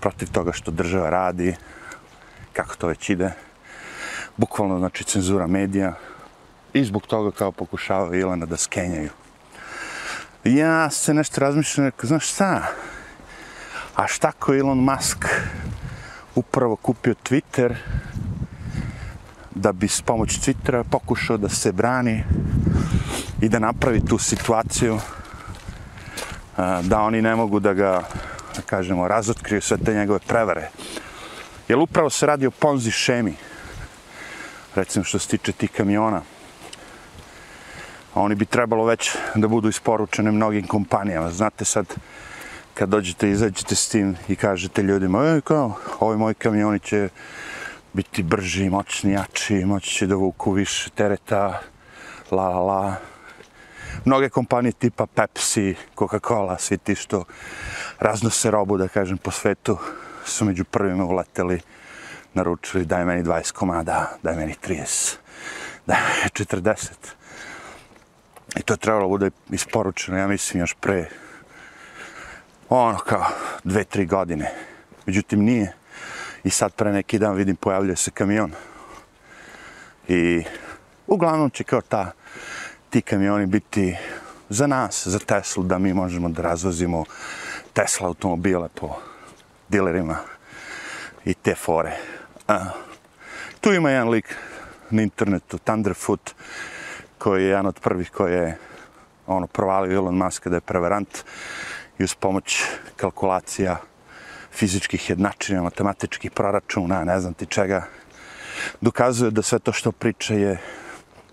protiv 0.00 0.30
toga 0.32 0.52
što 0.52 0.70
država 0.70 1.10
radi, 1.10 1.56
kako 2.52 2.76
to 2.76 2.86
već 2.86 3.10
ide. 3.10 3.32
Bukvalno, 4.36 4.78
znači, 4.78 5.04
cenzura 5.04 5.46
medija 5.46 5.94
i 6.72 6.84
zbog 6.84 7.06
toga 7.06 7.30
kao 7.30 7.52
pokušavaju 7.52 8.20
Ilana 8.20 8.46
da 8.46 8.56
skenjaju. 8.56 9.10
Ja 10.44 10.90
se 10.90 11.14
nešto 11.14 11.40
razmišljam, 11.40 11.86
rekao, 11.86 12.08
znaš 12.08 12.28
šta, 12.28 12.62
a 13.96 14.06
šta 14.06 14.32
ko 14.32 14.54
Elon 14.54 14.78
Musk 14.78 15.24
upravo 16.34 16.76
kupio 16.76 17.14
Twitter, 17.14 17.74
da 19.54 19.72
bi 19.72 19.88
s 19.88 20.02
pomoć 20.02 20.38
Twittera 20.38 20.84
pokušao 20.90 21.36
da 21.36 21.48
se 21.48 21.72
brani 21.72 22.24
i 23.40 23.48
da 23.48 23.58
napravi 23.58 24.04
tu 24.06 24.18
situaciju 24.18 25.00
da 26.82 27.00
oni 27.00 27.22
ne 27.22 27.36
mogu 27.36 27.60
da 27.60 27.72
ga, 27.72 28.02
da 28.56 28.62
kažemo, 28.66 29.08
razotkriju 29.08 29.62
sve 29.62 29.78
te 29.78 29.94
njegove 29.94 30.18
prevare. 30.18 30.70
Jer 31.68 31.78
upravo 31.78 32.10
se 32.10 32.26
radi 32.26 32.46
o 32.46 32.50
Ponzi 32.50 32.90
šemi, 32.90 33.34
recimo 34.74 35.04
što 35.04 35.18
se 35.18 35.28
tiče 35.28 35.52
tih 35.52 35.70
kamiona? 35.70 36.22
Oni 38.20 38.34
bi 38.34 38.44
trebalo 38.44 38.84
već 38.84 39.16
da 39.34 39.48
budu 39.48 39.68
isporučene 39.68 40.30
mnogim 40.30 40.66
kompanijama. 40.66 41.30
Znate 41.30 41.64
sad, 41.64 41.86
kad 42.74 42.88
dođete 42.88 43.28
i 43.28 43.32
izađete 43.32 43.74
s 43.74 43.88
tim 43.88 44.16
i 44.28 44.36
kažete 44.36 44.82
ljudima, 44.82 45.24
e, 45.24 45.40
kao, 45.40 45.74
ovi 46.00 46.16
moji 46.16 46.34
kamioni 46.34 46.78
će 46.78 47.08
biti 47.92 48.22
brži, 48.22 48.70
moćni, 48.70 49.12
jači, 49.12 49.64
moći 49.64 49.94
će 49.94 50.06
da 50.06 50.14
vuku 50.14 50.52
više 50.52 50.90
tereta, 50.90 51.60
la, 52.30 52.48
la, 52.48 52.60
la. 52.60 52.94
Mnoge 54.04 54.28
kompanije 54.28 54.72
tipa 54.72 55.06
Pepsi, 55.06 55.74
Coca-Cola, 55.96 56.58
svi 56.58 56.78
ti 56.78 56.94
što 56.94 57.24
raznose 57.98 58.50
robu, 58.50 58.76
da 58.76 58.88
kažem, 58.88 59.18
po 59.18 59.30
svetu, 59.30 59.78
su 60.24 60.44
među 60.44 60.64
prvima 60.64 61.04
uleteli, 61.04 61.60
naručili, 62.34 62.84
daj 62.84 63.04
meni 63.04 63.22
20 63.22 63.52
komada, 63.52 64.16
daj 64.22 64.36
meni 64.36 64.54
30, 64.66 65.16
daj 65.86 65.98
meni 66.00 66.30
40. 66.30 67.17
I 68.56 68.62
to 68.62 68.72
je 68.74 68.78
trebalo 68.78 69.08
bude 69.08 69.30
isporučeno, 69.50 70.18
ja 70.18 70.26
mislim, 70.26 70.60
još 70.60 70.74
pre 70.80 71.08
ono 72.68 72.98
kao 72.98 73.26
dve, 73.64 73.84
tri 73.84 74.06
godine. 74.06 74.54
Međutim, 75.06 75.44
nije. 75.44 75.72
I 76.44 76.50
sad 76.50 76.72
pre 76.72 76.92
neki 76.92 77.18
dan 77.18 77.34
vidim 77.34 77.56
pojavljuje 77.56 77.96
se 77.96 78.10
kamion. 78.10 78.52
I 80.08 80.42
uglavnom 81.06 81.50
će 81.50 81.64
kao 81.64 81.80
ta, 81.80 82.12
ti 82.90 83.02
kamioni 83.02 83.46
biti 83.46 83.96
za 84.48 84.66
nas, 84.66 85.06
za 85.06 85.18
Tesla, 85.18 85.64
da 85.64 85.78
mi 85.78 85.94
možemo 85.94 86.28
da 86.28 86.42
razvozimo 86.42 87.04
Tesla 87.72 88.06
automobile 88.06 88.68
po 88.74 88.96
dilerima 89.68 90.16
i 91.24 91.34
te 91.34 91.54
fore. 91.54 91.96
Uh, 92.48 92.54
tu 93.60 93.72
ima 93.72 93.90
jedan 93.90 94.08
lik 94.08 94.36
na 94.90 95.02
internetu, 95.02 95.58
Thunderfoot, 95.58 96.34
koji 97.18 97.42
je 97.42 97.48
jedan 97.48 97.66
od 97.66 97.80
prvih 97.80 98.10
koji 98.10 98.34
je 98.34 98.58
ono, 99.26 99.46
provalio 99.46 99.96
Elon 99.96 100.16
Musk 100.16 100.46
da 100.46 100.56
je 100.56 100.60
prevarant 100.60 101.24
i 101.98 102.04
uz 102.04 102.14
pomoć 102.14 102.62
kalkulacija 102.96 103.76
fizičkih 104.52 105.10
jednačina, 105.10 105.62
matematičkih 105.62 106.30
proračuna, 106.30 107.04
ne 107.04 107.20
znam 107.20 107.34
ti 107.34 107.46
čega, 107.46 107.82
dokazuje 108.80 109.30
da 109.30 109.42
sve 109.42 109.58
to 109.58 109.72
što 109.72 109.92
priča 109.92 110.34
je 110.34 110.58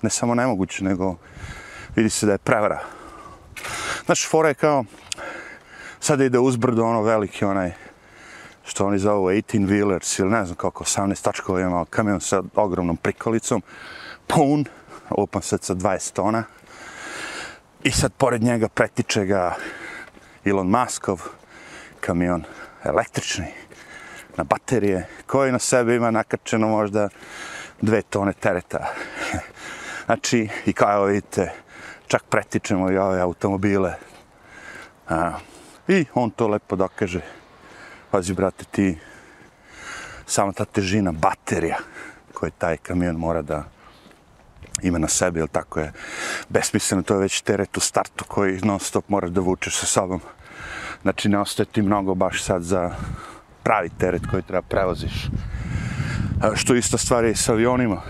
ne 0.01 0.09
samo 0.09 0.35
nemoguće, 0.35 0.83
nego 0.83 1.15
vidi 1.95 2.09
se 2.09 2.25
da 2.25 2.31
je 2.31 2.37
prevara. 2.37 2.79
Znaš, 4.05 4.27
fora 4.29 4.49
je 4.49 4.53
kao, 4.53 4.85
sada 5.99 6.25
ide 6.25 6.39
uzbrdo 6.39 6.83
ono 6.83 7.01
veliki 7.01 7.45
onaj, 7.45 7.71
što 8.65 8.85
oni 8.85 8.99
zovu 8.99 9.27
18 9.27 9.67
wheelers 9.67 10.19
ili 10.19 10.29
ne 10.29 10.45
znam 10.45 10.55
koliko, 10.55 10.83
18 10.83 11.23
tačkova 11.23 11.61
ima 11.61 11.85
kamion 11.89 12.21
sa 12.21 12.43
ogromnom 12.55 12.97
prikolicom, 12.97 13.63
pun, 14.27 14.65
open 15.09 15.41
set 15.41 15.63
sa 15.63 15.75
20 15.75 16.13
tona. 16.13 16.43
I 17.83 17.91
sad 17.91 18.13
pored 18.13 18.43
njega 18.43 18.67
pretiče 18.67 19.25
ga 19.25 19.55
Elon 20.45 20.67
Muskov 20.67 21.21
kamion 21.99 22.43
električni 22.83 23.45
na 24.37 24.43
baterije 24.43 25.07
koji 25.27 25.51
na 25.51 25.59
sebi 25.59 25.95
ima 25.95 26.11
nakačeno 26.11 26.67
možda 26.67 27.09
dve 27.81 28.01
tone 28.01 28.33
tereta. 28.33 28.87
znači, 30.05 30.49
i 30.65 30.73
kao 30.73 30.93
evo 30.93 31.05
vidite, 31.05 31.51
čak 32.07 32.23
pretičemo 32.29 32.91
i 32.91 32.97
ove 32.97 33.21
automobile. 33.21 33.93
A, 35.09 35.31
I 35.87 36.05
on 36.13 36.31
to 36.31 36.47
lepo 36.47 36.75
dokaže. 36.75 37.21
Pazi, 38.11 38.33
brate, 38.33 38.65
ti 38.71 38.97
sama 40.25 40.53
ta 40.53 40.65
težina 40.65 41.11
baterija 41.11 41.77
koje 42.33 42.51
taj 42.51 42.77
kamion 42.77 43.15
mora 43.15 43.41
da 43.41 43.63
ima 44.81 44.97
na 44.97 45.07
sebi, 45.07 45.39
ili 45.39 45.47
tako 45.47 45.79
je 45.79 45.91
besmisleno, 46.49 47.03
to 47.03 47.13
je 47.13 47.19
već 47.19 47.41
teret 47.41 47.77
u 47.77 47.79
startu 47.79 48.25
koji 48.27 48.61
non 48.63 48.79
stop 48.79 49.09
moraš 49.09 49.29
da 49.29 49.41
vučeš 49.41 49.77
sa 49.77 49.85
sobom. 49.85 50.21
Znači 51.01 51.29
ne 51.29 51.39
ostaje 51.39 51.65
ti 51.65 51.81
mnogo 51.81 52.15
baš 52.15 52.43
sad 52.43 52.63
za 52.63 52.91
pravi 53.63 53.89
teret 53.89 54.21
koji 54.31 54.43
treba 54.43 54.61
prevoziš. 54.61 55.27
A 56.41 56.55
što 56.55 56.75
ista 56.75 56.97
stvar 56.97 57.25
je 57.25 57.31
i 57.31 57.35
sa 57.35 57.51
avionima. 57.51 58.01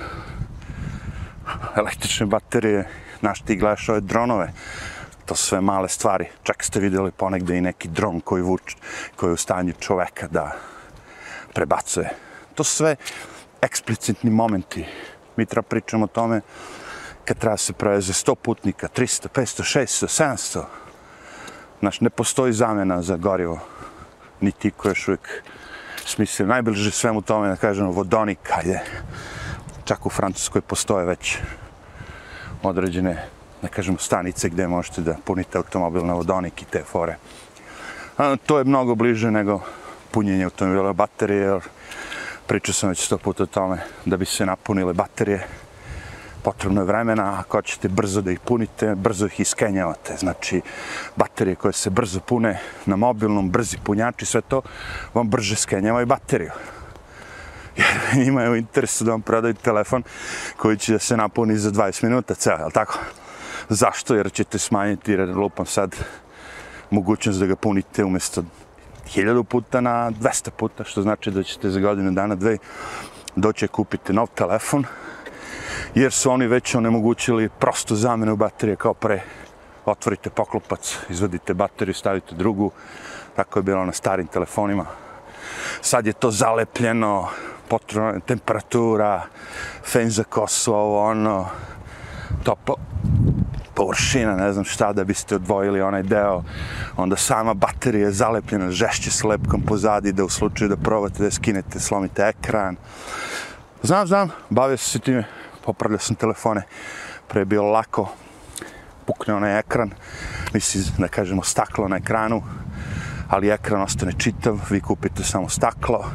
Električne 1.75 2.25
baterije, 2.25 2.87
znaš 3.19 3.41
ti 3.41 3.55
gledaš 3.55 3.89
ove 3.89 4.01
dronove, 4.01 4.53
to 5.25 5.35
su 5.35 5.45
sve 5.45 5.61
male 5.61 5.89
stvari. 5.89 6.25
Čak 6.43 6.63
ste 6.63 6.79
vidjeli 6.79 7.11
ponegde 7.11 7.57
i 7.57 7.61
neki 7.61 7.87
dron 7.87 8.19
koji 8.19 8.41
vuč, 8.43 8.75
koji 9.15 9.29
je 9.29 9.33
u 9.33 9.37
stanju 9.37 9.73
čoveka 9.79 10.27
da 10.27 10.51
prebacuje. 11.53 12.09
To 12.55 12.63
su 12.63 12.75
sve 12.75 12.95
eksplicitni 13.61 14.29
momenti. 14.29 14.85
Mi 15.37 15.45
treba 15.45 15.61
pričamo 15.61 16.03
o 16.03 16.07
tome 16.07 16.41
kad 17.25 17.37
treba 17.37 17.57
se 17.57 17.73
preveze 17.73 18.13
100 18.13 18.35
putnika, 18.35 18.87
300, 18.87 19.27
500, 19.27 19.79
600, 19.79 20.23
700. 20.23 20.63
Znaš, 21.79 22.01
ne 22.01 22.09
postoji 22.09 22.53
zamena 22.53 23.01
za 23.01 23.17
gorivo. 23.17 23.59
Ni 24.41 24.51
ti 24.51 24.71
koji 24.71 24.91
još 24.91 25.07
uvijek 25.07 25.43
smislio. 26.05 26.47
Najbliže 26.47 26.91
svemu 26.91 27.21
tome, 27.21 27.47
da 27.47 27.55
kažemo, 27.55 27.91
vodonik, 27.91 28.39
ajde. 28.57 28.79
Čak 29.85 30.05
u 30.05 30.09
Francuskoj 30.09 30.61
postoje 30.61 31.05
već 31.05 31.37
određene, 32.63 33.25
da 33.61 33.67
kažemo, 33.67 33.97
stanice 33.97 34.49
gdje 34.49 34.67
možete 34.67 35.01
da 35.01 35.15
punite 35.25 35.57
automobil 35.57 36.05
na 36.05 36.13
vodonik 36.13 36.61
i 36.61 36.65
te 36.65 36.83
fore. 36.83 37.17
A, 38.17 38.35
to 38.45 38.57
je 38.57 38.63
mnogo 38.63 38.95
bliže 38.95 39.31
nego 39.31 39.61
punjenje 40.11 40.43
automobila 40.43 40.93
baterije, 40.93 41.41
jer 41.41 41.61
pričao 42.47 42.73
sam 42.73 42.89
već 42.89 43.05
sto 43.05 43.17
puta 43.17 43.43
o 43.43 43.45
tome 43.45 43.77
da 44.05 44.17
bi 44.17 44.25
se 44.25 44.45
napunile 44.45 44.93
baterije 44.93 45.47
potrebno 46.45 46.81
je 46.81 46.85
vremena, 46.85 47.39
ako 47.39 47.57
hoćete 47.57 47.89
brzo 47.89 48.21
da 48.21 48.31
ih 48.31 48.39
punite, 48.39 48.95
brzo 48.95 49.25
ih 49.25 49.39
iskenjavate. 49.39 50.17
Znači, 50.17 50.61
baterije 51.15 51.55
koje 51.55 51.73
se 51.73 51.89
brzo 51.89 52.19
pune 52.19 52.59
na 52.85 52.95
mobilnom, 52.95 53.49
brzi 53.49 53.77
punjači, 53.83 54.25
sve 54.25 54.41
to 54.41 54.61
vam 55.13 55.29
brže 55.29 55.55
skenjavaju 55.55 56.05
bateriju. 56.05 56.51
Jer 57.77 57.87
njima 58.25 58.43
je 58.43 58.49
u 58.49 58.55
interesu 58.55 59.03
da 59.03 59.11
vam 59.11 59.21
prodaju 59.21 59.53
telefon 59.53 60.03
koji 60.57 60.77
će 60.77 60.93
da 60.93 60.99
se 60.99 61.17
napuni 61.17 61.57
za 61.57 61.71
20 61.71 62.03
minuta 62.03 62.35
ceo, 62.35 62.65
je 62.65 62.71
tako? 62.73 62.99
Zašto? 63.69 64.15
Jer 64.15 64.31
ćete 64.31 64.59
smanjiti, 64.59 65.11
jer 65.11 65.29
lupam 65.29 65.65
sad, 65.65 65.95
mogućnost 66.89 67.39
da 67.39 67.45
ga 67.45 67.55
punite 67.55 68.03
umjesto 68.03 68.43
hiljadu 69.07 69.43
puta 69.43 69.81
na 69.81 70.11
200 70.11 70.49
puta, 70.49 70.83
što 70.83 71.01
znači 71.01 71.31
da 71.31 71.43
ćete 71.43 71.69
za 71.69 71.79
godinu 71.79 72.11
dana, 72.11 72.35
dve, 72.35 72.57
doći 73.35 73.67
kupiti 73.67 74.13
nov 74.13 74.27
telefon, 74.35 74.85
jer 75.95 76.11
su 76.11 76.31
oni 76.31 76.47
već 76.47 76.75
onemogućili 76.75 77.49
prosto 77.49 77.95
zamenu 77.95 78.35
baterije 78.35 78.75
kao 78.75 78.93
pre. 78.93 79.21
Otvorite 79.85 80.29
poklopac, 80.29 80.97
izvadite 81.09 81.53
bateriju, 81.53 81.93
stavite 81.93 82.35
drugu, 82.35 82.71
tako 83.35 83.59
je 83.59 83.63
bilo 83.63 83.85
na 83.85 83.91
starim 83.91 84.27
telefonima. 84.27 84.85
Sad 85.81 86.07
je 86.07 86.13
to 86.13 86.31
zalepljeno, 86.31 87.29
potrebna 87.67 88.19
temperatura, 88.19 89.21
fen 89.83 90.09
za 90.09 90.23
kosu, 90.23 90.73
ovo 90.73 91.09
ono, 91.09 91.47
topo, 92.43 92.75
površina, 93.75 94.35
ne 94.35 94.53
znam 94.53 94.65
šta, 94.65 94.93
da 94.93 95.03
biste 95.03 95.35
odvojili 95.35 95.81
onaj 95.81 96.03
deo, 96.03 96.43
onda 96.97 97.15
sama 97.15 97.53
baterija 97.53 98.05
je 98.05 98.11
zalepljena 98.11 98.71
žešće 98.71 99.11
s 99.11 99.23
lepkom 99.23 99.61
pozadi, 99.61 100.13
da 100.13 100.23
u 100.23 100.29
slučaju 100.29 100.69
da 100.69 100.77
probate 100.77 101.23
da 101.23 101.31
skinete, 101.31 101.79
slomite 101.79 102.23
ekran. 102.23 102.75
Znam, 103.83 104.07
znam, 104.07 104.31
bavio 104.49 104.77
se 104.77 104.99
time, 104.99 105.23
popravljao 105.65 105.99
sam 105.99 106.15
telefone, 106.15 106.63
pre 107.27 107.41
je 107.41 107.45
bilo 107.45 107.71
lako, 107.71 108.09
pukne 109.05 109.33
onaj 109.33 109.59
ekran, 109.59 109.91
mislim, 110.53 110.83
da 110.97 111.07
kažemo 111.07 111.43
staklo 111.43 111.87
na 111.87 111.97
ekranu, 111.97 112.43
ali 113.29 113.49
ekran 113.49 113.81
ostane 113.81 114.13
čitav, 114.17 114.59
vi 114.69 114.81
kupite 114.81 115.23
samo 115.23 115.49
staklo, 115.49 116.05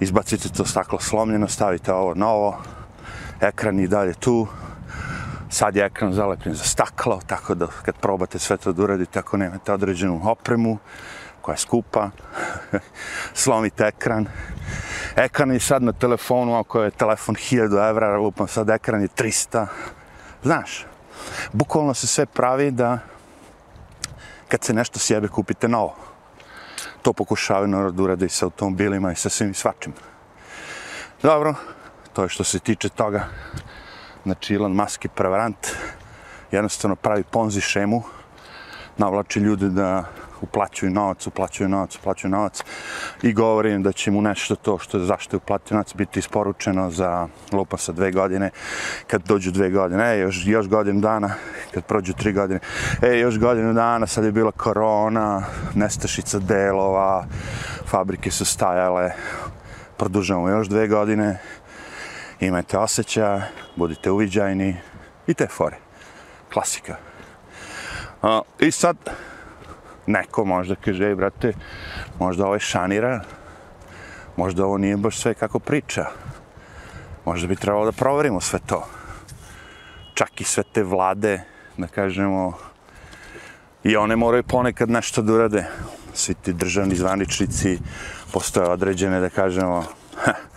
izbacite 0.00 0.48
to 0.48 0.64
staklo 0.64 1.00
slomljeno, 1.00 1.48
stavite 1.48 1.92
ovo 1.92 2.14
novo, 2.14 2.58
ekran 3.40 3.80
i 3.80 3.88
dalje 3.88 4.14
tu, 4.14 4.46
sad 5.50 5.76
je 5.76 5.84
ekran 5.84 6.12
zalepljen 6.12 6.54
za 6.54 6.64
staklo, 6.64 7.20
tako 7.26 7.54
da 7.54 7.66
kad 7.82 7.94
probate 7.94 8.38
sve 8.38 8.56
to 8.56 8.72
da 8.72 8.82
uradite, 8.82 9.18
ako 9.18 9.36
nemate 9.36 9.72
određenu 9.72 10.20
opremu, 10.24 10.78
koja 11.40 11.54
je 11.54 11.58
skupa, 11.58 12.10
slomite 13.42 13.84
ekran, 13.84 14.26
ekran 15.16 15.50
je 15.50 15.60
sad 15.60 15.82
na 15.82 15.92
telefonu, 15.92 16.54
ako 16.58 16.82
je 16.82 16.90
telefon 16.90 17.34
1000 17.34 17.88
evra, 17.90 18.16
lupam 18.16 18.48
sad 18.48 18.70
ekran 18.70 19.02
je 19.02 19.08
300. 19.08 19.66
Znaš, 20.42 20.86
bukvalno 21.52 21.94
se 21.94 22.06
sve 22.06 22.26
pravi 22.26 22.70
da 22.70 22.98
kad 24.48 24.64
se 24.64 24.74
nešto 24.74 24.98
sjebe 24.98 25.28
kupite 25.28 25.68
novo. 25.68 25.96
To 27.02 27.12
pokušavaju 27.12 27.68
narod 27.68 27.94
da 27.94 28.02
urade 28.02 28.26
i 28.26 28.28
sa 28.28 28.46
automobilima 28.46 29.12
i 29.12 29.16
sa 29.16 29.28
svim 29.28 29.54
svačim. 29.54 29.92
Dobro, 31.22 31.54
to 32.12 32.22
je 32.22 32.28
što 32.28 32.44
se 32.44 32.58
tiče 32.58 32.88
toga. 32.88 33.28
Znači, 34.24 34.54
Elon 34.54 34.72
Musk 34.72 35.04
je 35.04 35.08
prevarant, 35.08 35.66
jednostavno 36.50 36.96
pravi 36.96 37.22
ponzi 37.30 37.60
šemu, 37.60 38.02
navlači 38.98 39.40
ljude 39.40 39.68
da 39.68 40.04
uplaćuju 40.40 40.90
novac, 40.90 41.26
uplaćuju 41.26 41.68
novac, 41.68 41.96
uplaćuju 41.96 42.30
novac 42.30 42.62
i 43.22 43.32
govori 43.32 43.72
im 43.72 43.82
da 43.82 43.92
će 43.92 44.10
mu 44.10 44.22
nešto 44.22 44.56
to 44.56 44.78
što 44.78 44.98
je 44.98 45.04
zašto 45.04 45.36
je 45.36 45.38
uplatio 45.38 45.74
novac 45.74 45.94
biti 45.94 46.18
isporučeno 46.18 46.90
za 46.90 47.28
lupa 47.52 47.76
sa 47.76 47.92
dve 47.92 48.12
godine, 48.12 48.50
kad 49.06 49.22
dođu 49.22 49.50
dve 49.50 49.70
godine, 49.70 50.14
e, 50.14 50.18
još, 50.18 50.46
još 50.46 50.68
godinu 50.68 51.00
dana, 51.00 51.34
kad 51.74 51.84
prođu 51.84 52.12
tri 52.12 52.32
godine, 52.32 52.60
e, 53.02 53.18
još 53.18 53.38
godinu 53.38 53.72
dana, 53.72 54.06
sad 54.06 54.24
je 54.24 54.32
bila 54.32 54.52
korona, 54.52 55.42
nestašica 55.74 56.38
delova, 56.38 57.26
fabrike 57.86 58.30
su 58.30 58.44
stajale, 58.44 59.12
produžamo 59.96 60.48
još 60.48 60.68
dve 60.68 60.88
godine, 60.88 61.38
imajte 62.40 62.78
osjećaj, 62.78 63.40
budite 63.76 64.10
uviđajni 64.10 64.76
i 65.26 65.34
te 65.34 65.46
fore. 65.46 65.76
Klasika. 66.52 66.96
A, 68.22 68.40
I 68.60 68.70
sad, 68.70 68.96
neko 70.06 70.44
možda 70.44 70.74
kaže, 70.74 71.08
ej, 71.08 71.14
brate, 71.14 71.52
možda 72.18 72.44
ovo 72.44 72.54
je 72.54 72.60
šanira, 72.60 73.20
možda 74.36 74.64
ovo 74.64 74.78
nije 74.78 74.96
baš 74.96 75.18
sve 75.18 75.34
kako 75.34 75.58
priča. 75.58 76.06
Možda 77.24 77.48
bi 77.48 77.56
trebalo 77.56 77.84
da 77.84 77.92
proverimo 77.92 78.40
sve 78.40 78.58
to. 78.66 78.86
Čak 80.14 80.40
i 80.40 80.44
sve 80.44 80.62
te 80.72 80.82
vlade, 80.82 81.40
da 81.76 81.86
kažemo, 81.86 82.52
i 83.84 83.96
one 83.96 84.16
moraju 84.16 84.42
ponekad 84.42 84.90
nešto 84.90 85.22
da 85.22 85.32
urade. 85.32 85.66
Svi 86.14 86.34
ti 86.34 86.52
državni 86.52 86.96
zvaničnici 86.96 87.78
postoje 88.32 88.68
određene, 88.68 89.20
da 89.20 89.28
kažemo, 89.28 89.84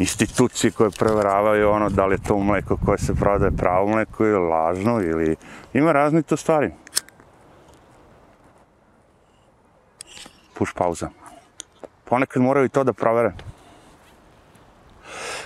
institucije 0.00 0.70
koje 0.70 0.90
preveravaju 0.90 1.70
ono 1.70 1.88
da 1.88 2.06
li 2.06 2.14
je 2.14 2.22
to 2.28 2.38
mleko 2.38 2.76
koje 2.84 2.98
se 2.98 3.14
prodaje 3.14 3.50
pravo 3.56 3.88
mleko 3.88 4.26
ili 4.26 4.48
lažno 4.48 5.00
ili 5.00 5.36
ima 5.72 5.92
razne 5.92 6.22
to 6.22 6.36
stvari. 6.36 6.70
Puš 10.54 10.72
pauza. 10.72 11.10
Ponekad 12.04 12.42
moraju 12.42 12.66
i 12.66 12.68
to 12.68 12.84
da 12.84 12.92
provere. 12.92 13.32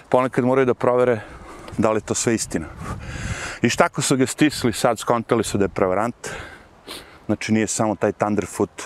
Ponekad 0.08 0.44
moraju 0.44 0.66
da 0.66 0.74
provere 0.74 1.20
da 1.78 1.90
li 1.90 2.00
to 2.00 2.14
sve 2.14 2.34
istina. 2.34 2.66
I 3.62 3.68
šta 3.68 3.84
ako 3.84 4.02
su 4.02 4.16
ga 4.16 4.26
stisli, 4.26 4.72
sad 4.72 4.98
skontali 4.98 5.44
su 5.44 5.58
da 5.58 5.64
je 5.64 5.68
prevarant. 5.68 6.28
Znači 7.26 7.52
nije 7.52 7.66
samo 7.66 7.96
taj 7.96 8.12
Thunderfoot 8.12 8.82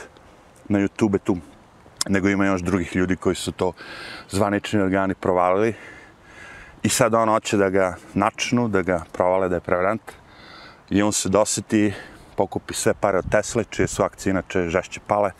na 0.68 0.78
YouTube 0.78 1.18
tu, 1.24 1.36
nego 2.08 2.28
ima 2.28 2.46
još 2.46 2.60
drugih 2.60 2.96
ljudi 2.96 3.16
koji 3.16 3.34
su 3.34 3.52
to 3.52 3.72
zvanični 4.30 4.80
organi 4.80 5.14
provalili. 5.14 5.74
I 6.82 6.88
sad 6.88 7.14
on 7.14 7.28
hoće 7.28 7.56
da 7.56 7.70
ga 7.70 7.96
načnu, 8.14 8.68
da 8.68 8.82
ga 8.82 9.04
provale 9.12 9.48
da 9.48 9.54
je 9.54 9.60
prevarant. 9.60 10.02
I 10.90 11.02
on 11.02 11.12
se 11.12 11.28
doseti, 11.28 11.92
pokupi 12.36 12.74
sve 12.74 12.94
pare 12.94 13.18
od 13.18 13.30
Tesla, 13.30 13.64
čije 13.64 13.88
su 13.88 14.02
akcije 14.02 14.30
inače 14.30 14.68
žešće 14.68 15.00
pale 15.06 15.30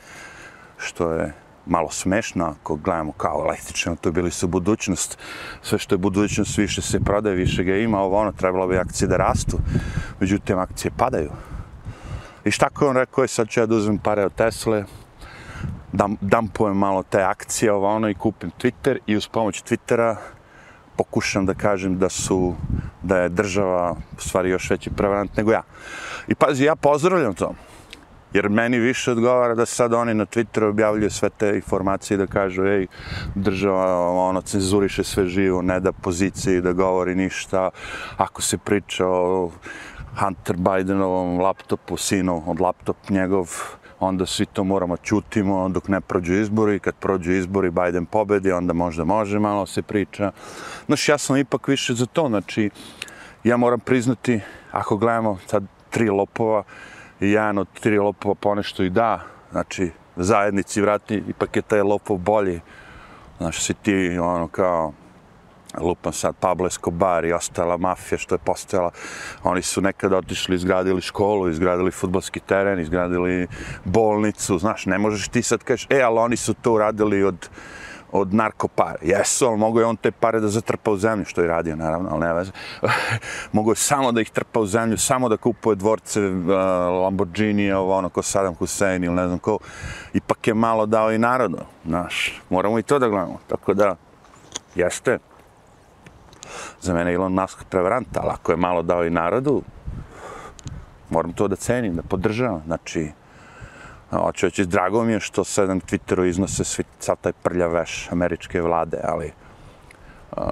što 0.78 1.12
je 1.12 1.32
malo 1.66 1.90
smešno 1.90 2.54
ako 2.60 2.76
gledamo 2.76 3.12
kao 3.12 3.44
električno, 3.46 3.96
to 3.96 4.12
bili 4.12 4.30
su 4.30 4.48
budućnost. 4.48 5.18
Sve 5.62 5.78
što 5.78 5.94
je 5.94 5.98
budućnost 5.98 6.58
više 6.58 6.82
se 6.82 7.00
prodaje, 7.00 7.36
više 7.36 7.64
ga 7.64 7.76
ima, 7.76 8.00
ovo 8.00 8.18
ono 8.18 8.32
trebalo 8.32 8.66
bi 8.66 8.78
akcije 8.78 9.08
da 9.08 9.16
rastu. 9.16 9.58
Međutim, 10.20 10.58
akcije 10.58 10.90
padaju. 10.96 11.30
I 12.44 12.50
šta 12.50 12.68
ko 12.68 12.88
on 12.88 12.96
rekao 12.96 13.24
je, 13.24 13.28
sad 13.28 13.48
ću 13.48 13.60
ja 13.60 13.66
da 13.66 13.74
uzmem 13.74 13.98
pare 13.98 14.24
od 14.24 14.34
Tesla, 14.34 14.84
dam, 15.92 16.16
dampujem 16.20 16.76
malo 16.76 17.02
te 17.02 17.22
akcije, 17.22 17.72
ovo 17.72 17.88
ono, 17.88 18.08
i 18.08 18.14
kupim 18.14 18.50
Twitter 18.60 18.98
i 19.06 19.16
uz 19.16 19.28
pomoć 19.28 19.62
Twittera 19.62 20.16
pokušam 20.96 21.46
da 21.46 21.54
kažem 21.54 21.98
da 21.98 22.08
su, 22.08 22.54
da 23.02 23.18
je 23.18 23.28
država 23.28 23.96
u 24.18 24.20
stvari 24.20 24.50
još 24.50 24.70
veći 24.70 24.90
prevarant 24.90 25.36
nego 25.36 25.52
ja. 25.52 25.62
I 26.28 26.34
pazi, 26.34 26.64
ja 26.64 26.76
pozdravljam 26.76 27.34
to. 27.34 27.54
Jer 28.32 28.48
meni 28.48 28.78
više 28.78 29.10
odgovara 29.12 29.54
da 29.54 29.66
sad 29.66 29.92
oni 29.92 30.14
na 30.14 30.26
Twitteru 30.26 30.68
objavljuju 30.68 31.10
sve 31.10 31.30
te 31.30 31.54
informacije 31.54 32.16
da 32.16 32.26
kažu 32.26 32.66
ej, 32.66 32.86
država 33.34 34.10
ono, 34.28 34.40
cenzuriše 34.40 35.04
sve 35.04 35.26
živo, 35.26 35.62
ne 35.62 35.80
da 35.80 35.92
poziciji 35.92 36.60
da 36.60 36.72
govori 36.72 37.14
ništa. 37.14 37.70
Ako 38.16 38.42
se 38.42 38.58
priča 38.58 39.06
o 39.06 39.50
Hunter 40.20 40.56
Bidenovom 40.56 41.40
laptopu, 41.40 41.96
sinu 41.96 42.42
od 42.46 42.60
laptop 42.60 42.96
njegov, 43.10 43.77
onda 44.00 44.26
svi 44.26 44.46
to 44.46 44.64
moramo 44.64 44.96
čutimo 44.96 45.68
dok 45.68 45.88
ne 45.88 46.00
prođu 46.00 46.34
izbori, 46.34 46.78
kad 46.78 46.94
prođu 46.94 47.32
izbori 47.32 47.70
Biden 47.70 48.06
pobedi, 48.06 48.52
onda 48.52 48.72
možda 48.72 49.04
može 49.04 49.38
malo 49.38 49.66
se 49.66 49.82
priča. 49.82 50.32
Znaš, 50.86 51.08
ja 51.08 51.18
sam 51.18 51.36
ipak 51.36 51.68
više 51.68 51.94
za 51.94 52.06
to, 52.06 52.28
znači, 52.28 52.70
ja 53.44 53.56
moram 53.56 53.80
priznati, 53.80 54.40
ako 54.72 54.96
gledamo 54.96 55.38
sad 55.46 55.64
tri 55.90 56.10
lopova, 56.10 56.62
i 57.20 57.30
jedan 57.30 57.58
od 57.58 57.68
tri 57.80 57.98
lopova 57.98 58.34
ponešto 58.34 58.82
i 58.82 58.90
da, 58.90 59.20
znači, 59.50 59.90
zajednici 60.16 60.80
vratni, 60.80 61.22
ipak 61.28 61.56
je 61.56 61.62
taj 61.62 61.82
lopov 61.82 62.18
bolji. 62.18 62.60
Znači, 63.38 63.62
si 63.62 63.74
ti, 63.74 64.18
ono, 64.18 64.48
kao, 64.48 64.92
lupam 65.80 66.12
sad 66.12 66.34
Pablo 66.40 66.66
Escobar 66.66 67.24
i 67.24 67.32
ostala 67.32 67.76
mafija 67.76 68.18
što 68.18 68.34
je 68.34 68.38
postojala. 68.38 68.90
Oni 69.42 69.62
su 69.62 69.80
nekada 69.80 70.16
otišli, 70.16 70.54
izgradili 70.54 71.00
školu, 71.00 71.48
izgradili 71.48 71.90
futbalski 71.90 72.40
teren, 72.40 72.80
izgradili 72.80 73.46
bolnicu, 73.84 74.58
znaš, 74.58 74.86
ne 74.86 74.98
možeš 74.98 75.28
ti 75.28 75.42
sad 75.42 75.64
kažeš, 75.64 75.86
e, 75.90 76.00
ali 76.00 76.18
oni 76.18 76.36
su 76.36 76.54
to 76.54 76.72
uradili 76.72 77.24
od, 77.24 77.48
od 78.12 78.34
narkopare. 78.34 78.98
Jesu, 79.02 79.46
ali 79.46 79.58
mogo 79.58 79.80
je 79.80 79.86
on 79.86 79.96
te 79.96 80.10
pare 80.10 80.40
da 80.40 80.48
zatrpa 80.48 80.90
u 80.90 80.96
zemlju, 80.96 81.24
što 81.24 81.40
je 81.40 81.48
radio, 81.48 81.76
naravno, 81.76 82.08
ali 82.12 82.20
ne 82.20 82.34
veze. 82.34 82.52
mogo 83.52 83.72
je 83.72 83.76
samo 83.76 84.12
da 84.12 84.20
ih 84.20 84.30
trpa 84.30 84.60
u 84.60 84.66
zemlju, 84.66 84.98
samo 84.98 85.28
da 85.28 85.36
kupuje 85.36 85.76
dvorce 85.76 86.20
eh, 86.20 86.26
uh, 86.26 86.48
Lamborghini, 87.02 87.72
ovo 87.72 87.96
ono, 87.96 88.08
ko 88.08 88.22
Saddam 88.22 88.54
Hussein 88.54 89.04
ili 89.04 89.14
ne 89.14 89.26
znam 89.26 89.38
ko. 89.38 89.58
Ipak 90.12 90.46
je 90.46 90.54
malo 90.54 90.86
dao 90.86 91.12
i 91.12 91.18
narodu, 91.18 91.58
znaš. 91.86 92.42
Moramo 92.50 92.78
i 92.78 92.82
to 92.82 92.98
da 92.98 93.08
gledamo. 93.08 93.38
Tako 93.46 93.74
da, 93.74 93.96
jeste, 94.74 95.18
za 96.80 96.94
mene 96.94 97.14
Elon 97.14 97.32
Musk 97.32 97.64
prevarant, 97.70 98.16
ali 98.16 98.30
ako 98.30 98.52
je 98.52 98.56
malo 98.56 98.82
dao 98.82 99.04
i 99.04 99.10
narodu, 99.10 99.62
moram 101.10 101.32
to 101.32 101.48
da 101.48 101.56
cenim, 101.56 101.96
da 101.96 102.02
podržavam. 102.02 102.62
Znači, 102.66 103.10
hoću 104.10 104.46
reći, 104.46 104.66
drago 104.66 105.04
mi 105.04 105.12
je 105.12 105.20
što 105.20 105.44
se 105.44 105.66
na 105.66 105.74
Twitteru 105.74 106.28
iznose 106.28 106.64
svi, 106.64 106.84
sad 106.98 107.18
taj 107.20 107.32
prljav 107.32 107.72
veš 107.72 108.08
američke 108.12 108.62
vlade, 108.62 109.00
ali 109.04 109.32
a, 110.36 110.50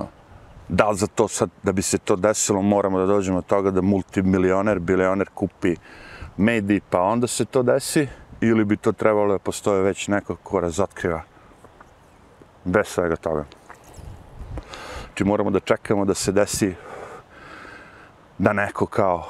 da 0.69 0.91
li 0.91 0.97
za 0.97 1.07
to 1.07 1.29
sad, 1.29 1.51
da 1.63 1.73
bi 1.73 1.83
se 1.83 1.99
to 1.99 2.17
desilo, 2.17 2.63
moramo 2.63 2.99
da 2.99 3.07
dođemo 3.07 3.39
od 3.39 3.47
toga 3.47 3.71
da 3.71 3.83
multimilioner, 3.83 4.79
bilioner 4.79 5.29
kupi 5.35 5.77
mediji, 6.37 6.81
pa 6.91 7.01
onda 7.01 7.27
se 7.27 7.45
to 7.45 7.63
desi, 7.63 8.09
ili 8.41 8.65
bi 8.65 8.77
to 8.77 8.93
trebalo 8.93 9.33
da 9.33 9.39
postoje 9.39 9.83
već 9.83 10.09
neko 10.09 10.37
ko 10.37 10.61
razotkriva 10.61 11.23
bez 12.65 12.87
svega 12.87 13.17
toga. 13.17 13.45
Znači 15.17 15.29
moramo 15.29 15.51
da 15.51 15.61
čekamo 15.61 16.05
da 16.05 16.15
se 16.15 16.33
desi 16.33 16.75
da 18.39 18.53
neko 18.53 18.87
kao 18.87 19.29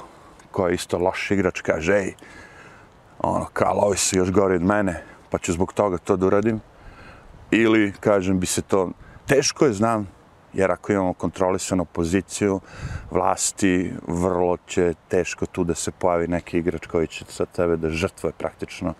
ko 0.50 0.66
je 0.68 0.74
isto 0.74 0.98
loš 0.98 1.30
igrač 1.30 1.60
kaže 1.60 1.92
ej, 1.94 2.14
ono, 3.18 3.46
kao 3.52 3.78
ovi 3.78 3.96
su 3.96 4.16
još 4.16 4.30
gori 4.30 4.54
od 4.54 4.62
mene, 4.62 5.04
pa 5.30 5.38
ću 5.38 5.52
zbog 5.52 5.72
toga 5.72 5.98
to 5.98 6.16
da 6.16 6.26
uradim. 6.26 6.60
Ili, 7.50 7.92
kažem, 8.00 8.40
bi 8.40 8.46
se 8.46 8.62
to, 8.62 8.90
teško 9.26 9.66
je, 9.66 9.72
znam, 9.72 10.08
jer 10.52 10.70
ako 10.70 10.92
imamo 10.92 11.12
kontrolisanu 11.12 11.84
poziciju 11.84 12.60
vlasti, 13.10 13.92
vrlo 14.08 14.56
će 14.66 14.94
teško 15.08 15.46
tu 15.46 15.64
da 15.64 15.74
se 15.74 15.90
pojavi 15.90 16.28
neki 16.28 16.58
igrač 16.58 16.86
koji 16.86 17.06
će 17.06 17.24
sa 17.28 17.46
tebe 17.46 17.76
da 17.76 17.90
žrtvuje 17.90 18.32
praktično 18.32 18.94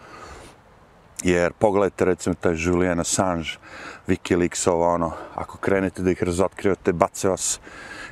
Jer 1.26 1.52
pogledajte 1.52 2.04
recimo 2.04 2.34
taj 2.34 2.54
Julian 2.54 3.00
Assange, 3.00 3.48
Wikileaks, 4.06 4.68
ovo 4.70 4.86
ono, 4.94 5.12
ako 5.34 5.58
krenete 5.58 6.02
da 6.02 6.10
ih 6.10 6.22
razotkrivate, 6.22 6.92
bace 6.92 7.28
vas 7.28 7.60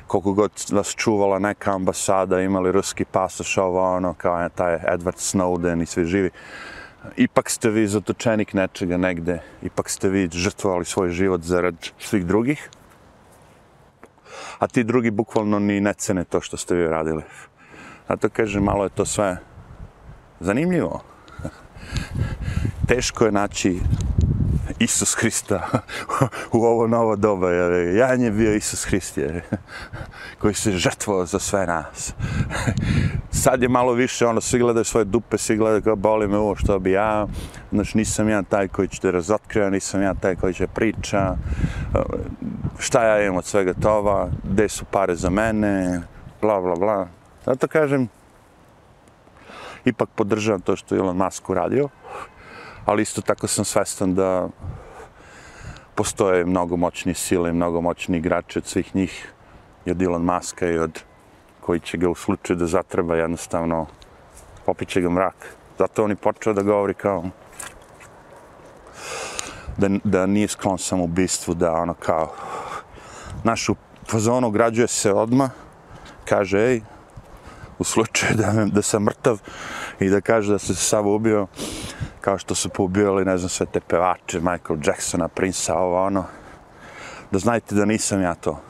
koliko 0.07 0.33
god 0.33 0.51
vas 0.71 0.95
čuvala 0.95 1.39
neka 1.39 1.71
ambasada, 1.73 2.41
imali 2.41 2.71
ruski 2.71 3.05
pasoš, 3.05 3.57
ovo 3.57 3.95
ono, 3.95 4.13
kao 4.13 4.41
je 4.41 4.49
taj 4.49 4.75
Edward 4.75 5.15
Snowden 5.15 5.83
i 5.83 5.85
svi 5.85 6.05
živi. 6.05 6.29
Ipak 7.15 7.49
ste 7.49 7.69
vi 7.69 7.87
zatočenik 7.87 8.53
nečega 8.53 8.97
negde, 8.97 9.39
ipak 9.61 9.89
ste 9.89 10.09
vi 10.09 10.29
žrtvovali 10.31 10.85
svoj 10.85 11.09
život 11.09 11.41
zarad 11.41 11.75
svih 11.99 12.25
drugih, 12.25 12.69
a 14.59 14.67
ti 14.67 14.83
drugi 14.83 15.11
bukvalno 15.11 15.59
ni 15.59 15.79
ne 15.81 15.93
cene 15.93 16.23
to 16.23 16.41
što 16.41 16.57
ste 16.57 16.75
vi 16.75 16.87
radili. 16.87 17.23
Zato 18.09 18.29
kažem, 18.29 18.63
malo 18.63 18.83
je 18.83 18.89
to 18.89 19.05
sve 19.05 19.37
zanimljivo 20.39 21.15
teško 22.87 23.25
je 23.25 23.31
naći 23.31 23.79
Isus 24.79 25.15
Hrista 25.15 25.69
u 26.53 26.65
ovo 26.65 26.87
novo 26.87 27.15
doba. 27.15 27.49
Jer 27.51 27.95
ja 27.95 28.07
je 28.07 28.31
bio 28.31 28.53
Isus 28.53 28.85
Hrist 28.85 29.17
jer, 29.17 29.41
koji 30.41 30.53
se 30.53 30.71
žrtvovao 30.71 31.25
za 31.25 31.39
sve 31.39 31.67
nas. 31.67 32.13
Sad 33.43 33.61
je 33.61 33.69
malo 33.69 33.93
više, 33.93 34.25
ono, 34.25 34.41
svi 34.41 34.59
gledaju 34.59 34.85
svoje 34.85 35.05
dupe, 35.05 35.37
svi 35.37 35.57
gledaju 35.57 35.81
kao 35.81 35.95
boli 35.95 36.27
me 36.27 36.37
ovo 36.37 36.55
što 36.55 36.79
bi 36.79 36.91
ja. 36.91 37.27
Znači, 37.71 37.97
nisam 37.97 38.29
ja 38.29 38.43
taj 38.43 38.67
koji 38.67 38.87
će 38.87 39.01
te 39.01 39.11
razotkriva, 39.11 39.69
nisam 39.69 40.01
ja 40.01 40.13
taj 40.13 40.35
koji 40.35 40.53
će 40.53 40.67
priča. 40.67 41.35
Šta 42.79 43.03
ja 43.03 43.25
imam 43.25 43.37
od 43.37 43.45
svega 43.45 43.73
tova, 43.73 44.29
gde 44.43 44.69
su 44.69 44.85
pare 44.85 45.15
za 45.15 45.29
mene, 45.29 46.01
bla, 46.41 46.61
bla, 46.61 46.75
bla. 46.75 47.07
Zato 47.45 47.67
kažem, 47.67 48.07
ipak 49.85 50.09
podržavam 50.15 50.61
to 50.61 50.75
što 50.75 50.95
je 50.95 50.99
Elon 50.99 51.17
Musk 51.17 51.49
uradio 51.49 51.89
ali 52.85 53.01
isto 53.01 53.21
tako 53.21 53.47
sam 53.47 53.65
svestan 53.65 54.15
da 54.15 54.47
postoje 55.95 56.45
mnogo 56.45 56.75
moćni 56.75 57.13
sile, 57.13 57.53
mnogo 57.53 57.81
moćni 57.81 58.17
igrači 58.17 58.59
od 58.59 58.65
svih 58.65 58.95
njih, 58.95 59.31
i 59.85 59.91
od 59.91 60.01
Elon 60.01 60.21
Muska 60.21 60.67
i 60.67 60.77
od 60.77 61.03
koji 61.61 61.79
će 61.79 61.97
ga 61.97 62.09
u 62.09 62.15
slučaju 62.15 62.57
da 62.57 62.65
zatreba 62.65 63.15
jednostavno 63.15 63.85
popiće 64.65 65.01
ga 65.01 65.09
mrak. 65.09 65.55
Zato 65.77 66.03
on 66.03 66.11
i 66.11 66.15
počeo 66.15 66.53
da 66.53 66.61
govori 66.61 66.93
kao 66.93 67.23
da, 69.77 69.89
da 70.03 70.25
nije 70.25 70.47
sklon 70.47 70.77
sam 70.77 71.01
ubistvu, 71.01 71.23
bistvu, 71.23 71.53
da 71.53 71.71
ono 71.71 71.93
kao 71.93 72.33
našu 73.43 73.75
fazonu 74.11 74.49
građuje 74.49 74.87
se 74.87 75.13
odma 75.13 75.49
kaže, 76.25 76.59
ej, 76.59 76.81
u 77.79 77.83
slučaju 77.83 78.35
da, 78.35 78.65
da 78.65 78.81
sam 78.81 79.03
mrtav 79.03 79.39
i 79.99 80.09
da 80.09 80.21
kaže 80.21 80.51
da 80.51 80.59
se 80.59 80.75
sav 80.75 81.07
ubio, 81.07 81.47
kao 82.21 82.37
što 82.37 82.55
su 82.55 82.69
poubijali, 82.69 83.25
ne 83.25 83.37
znam, 83.37 83.49
sve 83.49 83.65
te 83.65 83.79
pevače, 83.79 84.39
Michael 84.39 84.79
Jacksona, 84.85 85.27
Prince-a, 85.27 85.75
ovo, 85.75 86.05
ono, 86.05 86.25
da 87.31 87.39
znajte 87.39 87.75
da 87.75 87.85
nisam 87.85 88.21
ja 88.21 88.35
to. 88.35 88.61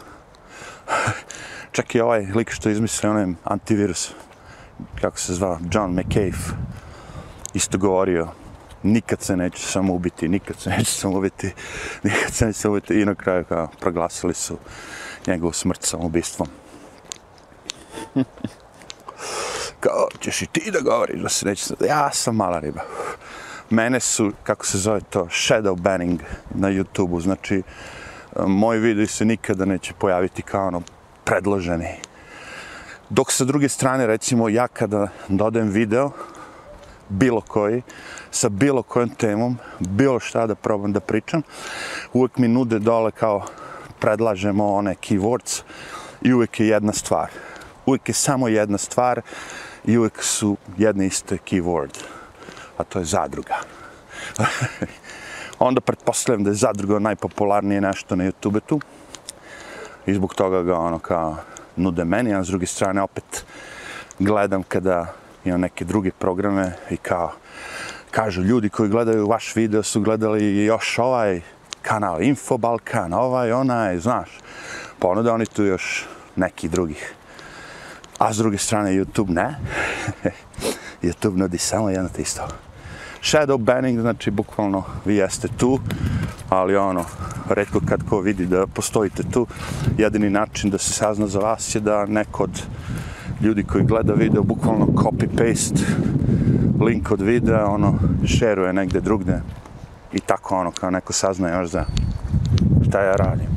Čak 1.71 1.95
i 1.95 2.01
ovaj 2.01 2.21
lik 2.35 2.51
što 2.51 2.69
izmislio 2.69 3.11
onaj 3.11 3.25
antivirus, 3.43 4.11
kako 5.01 5.19
se 5.19 5.33
zvao, 5.33 5.59
John 5.71 5.91
McCafe, 5.91 6.55
isto 7.53 7.77
govorio, 7.77 8.27
nikad 8.83 9.21
se 9.21 9.37
neću 9.37 9.61
samo 9.61 9.93
ubiti, 9.93 10.27
nikad 10.27 10.59
se 10.59 10.69
neću 10.69 10.91
samo 10.91 11.17
ubiti, 11.17 11.53
nikad 12.03 12.33
se 12.33 12.45
neću 12.45 12.59
samo 12.59 12.73
ubiti, 12.73 13.01
i 13.01 13.05
na 13.05 13.15
kraju 13.15 13.45
kao 13.45 13.67
proglasili 13.79 14.33
su 14.33 14.57
njegovu 15.27 15.53
smrt 15.53 15.83
samoubistvom 15.83 16.47
kao, 19.79 20.07
ćeš 20.19 20.41
i 20.41 20.45
ti 20.45 20.71
da 20.71 20.79
govoriš 20.79 21.21
da 21.21 21.29
se 21.29 21.45
neće, 21.45 21.73
ja 21.87 22.11
sam 22.11 22.35
mala 22.35 22.59
riba 22.59 22.81
mene 23.69 23.99
su, 23.99 24.31
kako 24.43 24.65
se 24.65 24.77
zove 24.77 25.01
to, 25.09 25.25
shadow 25.25 25.75
banning 25.75 26.19
na 26.53 26.69
YouTube-u, 26.69 27.21
znači 27.21 27.63
moj 28.47 28.77
video 28.77 29.07
se 29.07 29.25
nikada 29.25 29.65
neće 29.65 29.93
pojaviti 29.93 30.41
kao 30.41 30.67
ono 30.67 30.81
predloženi. 31.23 31.87
Dok 33.09 33.31
sa 33.31 33.43
druge 33.43 33.69
strane, 33.69 34.07
recimo, 34.07 34.49
ja 34.49 34.67
kada 34.67 35.07
dodajem 35.27 35.69
video, 35.69 36.11
bilo 37.09 37.41
koji, 37.41 37.81
sa 38.31 38.49
bilo 38.49 38.83
kojom 38.83 39.09
temom, 39.09 39.57
bilo 39.79 40.19
šta 40.19 40.47
da 40.47 40.55
probam 40.55 40.93
da 40.93 40.99
pričam, 40.99 41.41
uvek 42.13 42.37
mi 42.37 42.47
nude 42.47 42.79
dole 42.79 43.11
kao 43.11 43.45
predlažemo 43.99 44.73
one 44.73 44.95
keywords 44.95 45.61
i 46.21 46.33
uvek 46.33 46.59
je 46.59 46.67
jedna 46.67 46.93
stvar. 46.93 47.29
Uvek 47.85 48.09
je 48.09 48.13
samo 48.13 48.47
jedna 48.47 48.77
stvar 48.77 49.21
i 49.85 49.97
uvek 49.97 50.23
su 50.23 50.57
jedne 50.77 51.05
iste 51.05 51.37
keyword 51.49 52.15
a 52.77 52.83
to 52.83 52.99
je 52.99 53.05
zadruga. 53.05 53.55
Onda 55.59 55.81
pretpostavljam 55.81 56.43
da 56.43 56.49
je 56.49 56.55
zadruga 56.55 56.99
najpopularnije 56.99 57.81
nešto 57.81 58.15
na 58.15 58.23
YouTube 58.23 58.59
tu. 58.65 58.79
I 60.05 60.13
zbog 60.13 60.35
toga 60.35 60.63
ga 60.63 60.77
ono 60.77 60.99
kao 60.99 61.37
nude 61.75 62.05
meni, 62.05 62.35
a 62.35 62.43
s 62.43 62.47
druge 62.47 62.65
strane 62.65 63.01
opet 63.01 63.45
gledam 64.19 64.63
kada 64.63 65.13
imam 65.45 65.61
neke 65.61 65.85
druge 65.85 66.11
programe 66.11 66.71
i 66.89 66.97
kao 66.97 67.31
kažu 68.11 68.41
ljudi 68.41 68.69
koji 68.69 68.89
gledaju 68.89 69.27
vaš 69.27 69.55
video 69.55 69.83
su 69.83 70.01
gledali 70.01 70.65
još 70.65 70.99
ovaj 70.99 71.41
kanal 71.81 72.21
Info 72.21 72.57
Balkan, 72.57 73.13
ovaj, 73.13 73.51
onaj, 73.51 73.97
znaš. 73.97 74.29
Ponude 74.99 75.31
oni 75.31 75.45
tu 75.45 75.63
još 75.63 76.05
neki 76.35 76.69
drugih. 76.69 77.13
A 78.19 78.33
s 78.33 78.37
druge 78.37 78.57
strane 78.57 78.91
YouTube 78.91 79.29
ne. 79.29 79.55
YouTube 81.03 81.37
nudi 81.37 81.57
samo 81.57 81.89
jedno 81.89 82.09
te 82.09 82.21
isto. 82.21 82.47
Shadow 83.21 83.57
banning, 83.57 83.99
znači 83.99 84.31
bukvalno 84.31 84.83
vi 85.05 85.15
jeste 85.15 85.47
tu, 85.57 85.79
ali 86.49 86.75
ono, 86.75 87.05
redko 87.49 87.79
kad 87.85 88.03
ko 88.09 88.19
vidi 88.19 88.45
da 88.45 88.67
postojite 88.67 89.23
tu, 89.23 89.47
jedini 89.97 90.29
način 90.29 90.69
da 90.69 90.77
se 90.77 90.93
sazna 90.93 91.27
za 91.27 91.39
vas 91.39 91.75
je 91.75 91.81
da 91.81 92.05
neko 92.05 92.43
od 92.43 92.61
ljudi 93.41 93.63
koji 93.63 93.83
gleda 93.83 94.13
video 94.13 94.43
bukvalno 94.43 94.85
copy-paste 94.85 95.79
link 96.81 97.11
od 97.11 97.21
videa, 97.21 97.65
ono, 97.65 97.99
šeruje 98.25 98.73
negde 98.73 99.01
drugde 99.01 99.41
i 100.13 100.19
tako 100.19 100.55
ono, 100.55 100.71
kao 100.71 100.89
neko 100.89 101.13
sazna 101.13 101.49
još 101.49 101.69
za 101.69 101.85
šta 102.87 103.01
ja 103.01 103.15
radim. 103.15 103.47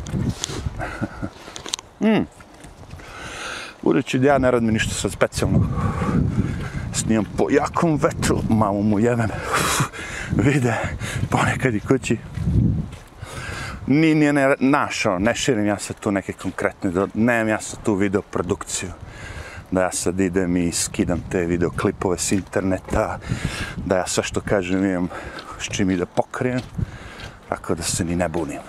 mm. 2.09 2.27
Budući 3.89 4.19
da 4.19 4.29
ja 4.29 4.39
ne 4.39 4.51
radim 4.51 4.73
ništa 4.73 4.95
sad 4.95 5.13
specijalno, 5.13 5.67
snimam 6.93 7.25
po 7.37 7.47
jakom 7.51 7.97
vetru, 7.97 8.43
mamu 8.49 8.83
mu 8.83 8.99
jebem, 8.99 9.29
vide 10.45 10.75
ponekad 11.31 11.75
i 11.75 11.81
kući. 11.81 12.19
Ni, 13.87 14.15
nije 14.15 14.33
ne, 14.33 14.55
našao, 14.61 15.15
ono, 15.15 15.25
ne 15.25 15.35
širim 15.35 15.67
ja 15.67 15.79
sad 15.79 16.01
tu 16.01 16.11
neke 16.11 16.33
konkretne, 16.33 16.93
nemam 17.15 17.49
ja 17.49 17.61
sad 17.61 17.83
tu 17.83 17.95
video 17.95 18.23
produkciju 18.23 18.91
da 19.71 19.83
ja 19.83 19.93
sad 19.93 20.21
idem 20.21 20.57
i 20.57 20.73
skidam 20.73 21.25
te 21.31 21.47
videoklipove 21.47 22.19
s 22.19 22.33
interneta, 22.33 23.19
da 23.77 23.97
ja 23.97 24.07
sve 24.07 24.23
što 24.23 24.41
kažem 24.41 24.85
imam 24.85 25.09
s 25.59 25.65
čim 25.65 25.91
i 25.91 25.97
da 25.97 26.07
pokrijem, 26.07 26.61
tako 27.49 27.75
da 27.75 27.83
se 27.83 28.05
ni 28.05 28.17
ne 28.17 28.29
bunim. 28.29 28.61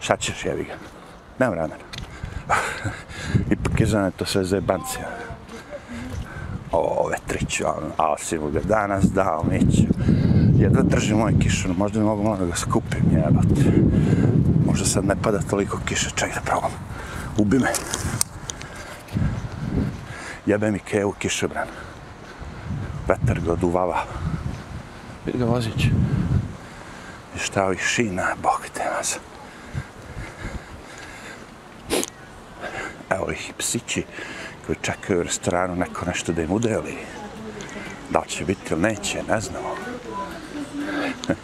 Šta 0.00 0.16
ćeš, 0.16 0.44
jevi 0.44 0.64
ga? 0.64 0.74
Nemam 1.38 1.58
vremena. 1.58 1.88
Ipak 3.50 3.80
je 3.80 3.86
to 4.16 4.24
sve 4.24 4.44
zajebancija. 4.44 5.08
O, 6.72 7.08
vetrić, 7.08 7.60
ono, 7.60 7.90
a 7.96 8.14
si 8.18 8.38
mu 8.38 8.50
ga 8.50 8.60
danas 8.60 9.04
dao, 9.04 9.44
neću. 9.50 9.82
Jedva 10.58 10.82
držim 10.82 11.18
moj 11.18 11.34
kišan, 11.40 11.74
možda 11.78 11.98
mi 11.98 12.04
mogu 12.04 12.22
malo 12.22 12.36
da 12.36 12.46
ga 12.46 12.56
skupim, 12.56 13.04
jebate. 13.12 13.72
Možda 14.66 14.86
sad 14.86 15.04
ne 15.04 15.14
pada 15.22 15.38
toliko 15.38 15.78
kiše, 15.86 16.10
ček 16.14 16.34
da 16.34 16.40
probam. 16.40 16.70
Ubi 17.38 17.58
me 17.58 17.68
jebe 20.48 20.70
mi 20.70 20.78
kevu 20.78 21.12
kišobran. 21.12 21.68
Vetar 23.08 23.40
ga 23.40 23.52
oduvava. 23.52 24.04
Vidi 25.26 25.38
ga 25.38 25.44
vozić. 25.44 25.84
I 27.36 27.38
šta 27.38 27.66
ovih 27.66 27.80
šina, 27.80 28.26
bog 28.42 28.66
te 28.74 28.82
vas. 28.96 29.18
Evo 33.10 33.30
ih 33.32 33.52
psići 33.58 34.04
koji 34.66 34.76
čekaju 34.82 35.20
u 35.20 35.22
restoranu 35.22 35.76
neko 35.76 36.06
nešto 36.06 36.32
da 36.32 36.42
im 36.42 36.50
udeli. 36.50 36.96
Da 38.10 38.18
li 38.18 38.28
će 38.28 38.44
biti 38.44 38.74
ili 38.74 38.80
neće, 38.80 39.22
ne 39.28 39.40
znamo. 39.40 39.74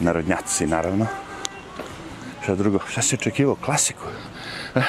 Narodnjaci, 0.00 0.66
naravno. 0.66 1.06
Šta 2.42 2.54
drugo? 2.54 2.78
Šta 2.90 3.02
si 3.02 3.14
očekivao? 3.14 3.54
Klasiku? 3.54 4.04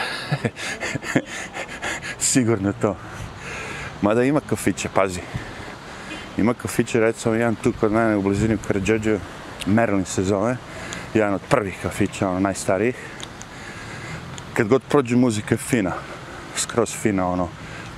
sigurno 2.34 2.74
to. 2.82 2.96
Mada 4.02 4.24
ima 4.24 4.42
kafiće, 4.50 4.90
pazi. 4.94 5.20
Ima 6.38 6.54
kafiće, 6.54 7.00
recimo, 7.00 7.36
jedan 7.36 7.56
tu 7.56 7.74
kod 7.80 7.92
mene 7.92 8.18
u 8.18 8.22
blizini 8.22 8.56
u 8.56 8.68
Karadžođu, 8.68 9.18
Merlin 9.66 10.06
se 10.06 10.24
zove, 10.24 10.58
jedan 11.14 11.34
od 11.34 11.42
prvih 11.50 11.78
kafića, 11.82 12.30
ono, 12.30 12.40
najstarijih. 12.40 12.96
Kad 14.54 14.68
god 14.68 14.82
prođe 14.90 15.16
muzika 15.16 15.54
je 15.54 15.58
fina, 15.58 15.92
skroz 16.56 16.94
fina, 17.02 17.30
ono, 17.30 17.48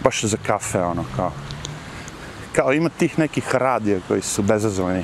baš 0.03 0.23
za 0.23 0.37
kafe, 0.47 0.81
ono, 0.81 1.05
kao. 1.15 1.31
Kao 2.53 2.73
ima 2.73 2.89
tih 2.89 3.19
nekih 3.19 3.55
radija 3.55 3.99
koji 4.07 4.21
su 4.21 4.41
bezazvani, 4.41 5.03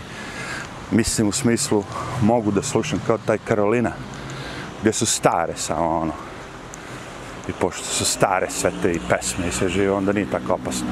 mislim 0.92 1.28
u 1.28 1.32
smislu 1.32 1.84
mogu 2.22 2.52
da 2.52 2.62
slušam 2.62 3.02
kao 3.08 3.18
taj 3.18 3.38
Karolina, 3.38 3.92
gdje 4.82 4.94
su 4.94 5.06
stare 5.06 5.54
samo, 5.58 6.00
ono, 6.00 6.14
i 7.48 7.52
pošto 7.60 7.84
su 7.84 8.06
stare 8.06 8.48
sve 8.50 8.72
te 8.82 8.92
i 8.92 9.00
pesme 9.10 9.48
i 9.48 9.52
sve 9.52 9.70
žive, 9.70 9.92
onda 9.92 10.12
nije 10.12 10.32
tako 10.32 10.54
opasno. 10.54 10.88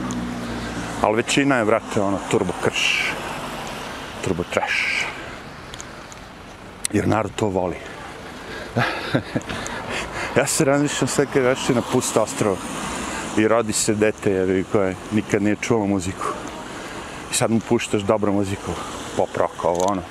Ali 1.02 1.15
većina 1.15 1.56
je, 1.56 1.63
vrate, 1.63 2.02
ono, 2.02 2.19
turbo 2.32 2.54
krš, 2.63 3.13
turbo 4.24 4.43
trash. 4.54 5.06
Jer 6.91 7.08
narod 7.08 7.32
to 7.36 7.48
voli. 7.48 7.78
ja 10.39 10.47
se 10.47 10.65
razmišljam 10.65 11.08
sve 11.08 11.25
kad 11.25 11.43
već 11.43 11.69
na 11.69 11.82
pust 11.82 12.17
ostrov 12.17 12.58
i 13.38 13.47
rodi 13.47 13.73
se 13.73 13.93
dete 13.93 14.32
jer 14.32 14.63
koje 14.71 14.95
nikad 15.12 15.41
nije 15.41 15.56
čulo 15.62 15.86
muziku. 15.86 16.25
I 17.32 17.36
sad 17.36 17.52
mu 17.52 17.60
puštaš 17.60 18.02
dobru 18.02 18.34
muziku, 18.34 18.71
pop 19.17 19.38
rock, 19.38 19.65
ovo 19.65 19.86
ono. 19.91 20.02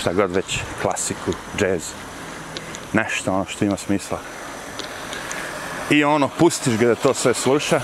Šta 0.00 0.12
god 0.12 0.34
već, 0.34 0.58
klasiku, 0.82 1.32
džez. 1.58 1.82
Nešto 2.92 3.32
ono 3.32 3.44
što 3.44 3.64
ima 3.64 3.76
smisla. 3.76 4.18
I 5.90 6.04
ono, 6.04 6.28
pustiš 6.28 6.76
ga 6.76 6.86
da 6.86 6.94
to 6.94 7.14
sve 7.14 7.34
sluša, 7.34 7.80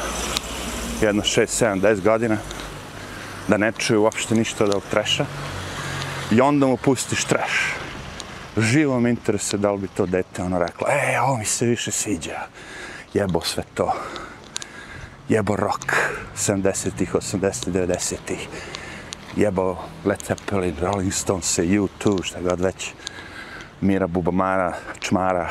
jedno 1.00 1.22
6, 1.22 1.64
7, 1.64 1.81
10 1.81 2.02
godina, 2.02 2.37
da 3.48 3.57
ne 3.57 3.72
čuje 3.72 3.98
uopšte 3.98 4.35
ništa 4.35 4.64
od 4.64 4.70
ovog 4.70 4.85
treša. 4.90 5.26
I 6.31 6.40
onda 6.40 6.66
mu 6.66 6.76
pustiš 6.76 7.24
treš. 7.24 7.86
Živo 8.57 9.01
mi 9.01 9.11
interese 9.11 9.59
da 9.59 9.73
li 9.73 9.79
bi 9.79 9.88
to 9.88 10.07
dete 10.07 10.42
ono 10.42 10.59
rekla, 10.59 10.88
e, 10.90 11.21
ovo 11.21 11.37
mi 11.37 11.45
se 11.45 11.66
više 11.66 11.90
sviđa. 11.90 12.40
Jebo 13.14 13.40
sve 13.40 13.62
to. 13.75 13.92
Jebo 15.29 15.57
rock 15.57 15.92
70-ih, 16.37 17.14
80-ih, 17.14 17.75
90-ih. 17.75 18.49
Jebo 19.37 19.77
Led 20.05 20.23
Zeppelin, 20.27 20.77
Rolling 20.81 21.12
Stones, 21.12 21.59
U2, 21.59 22.25
šta 22.25 22.40
god 22.40 22.61
već. 22.61 22.92
Mira 23.81 24.07
Bubamara, 24.07 24.73
Čmara 25.01 25.51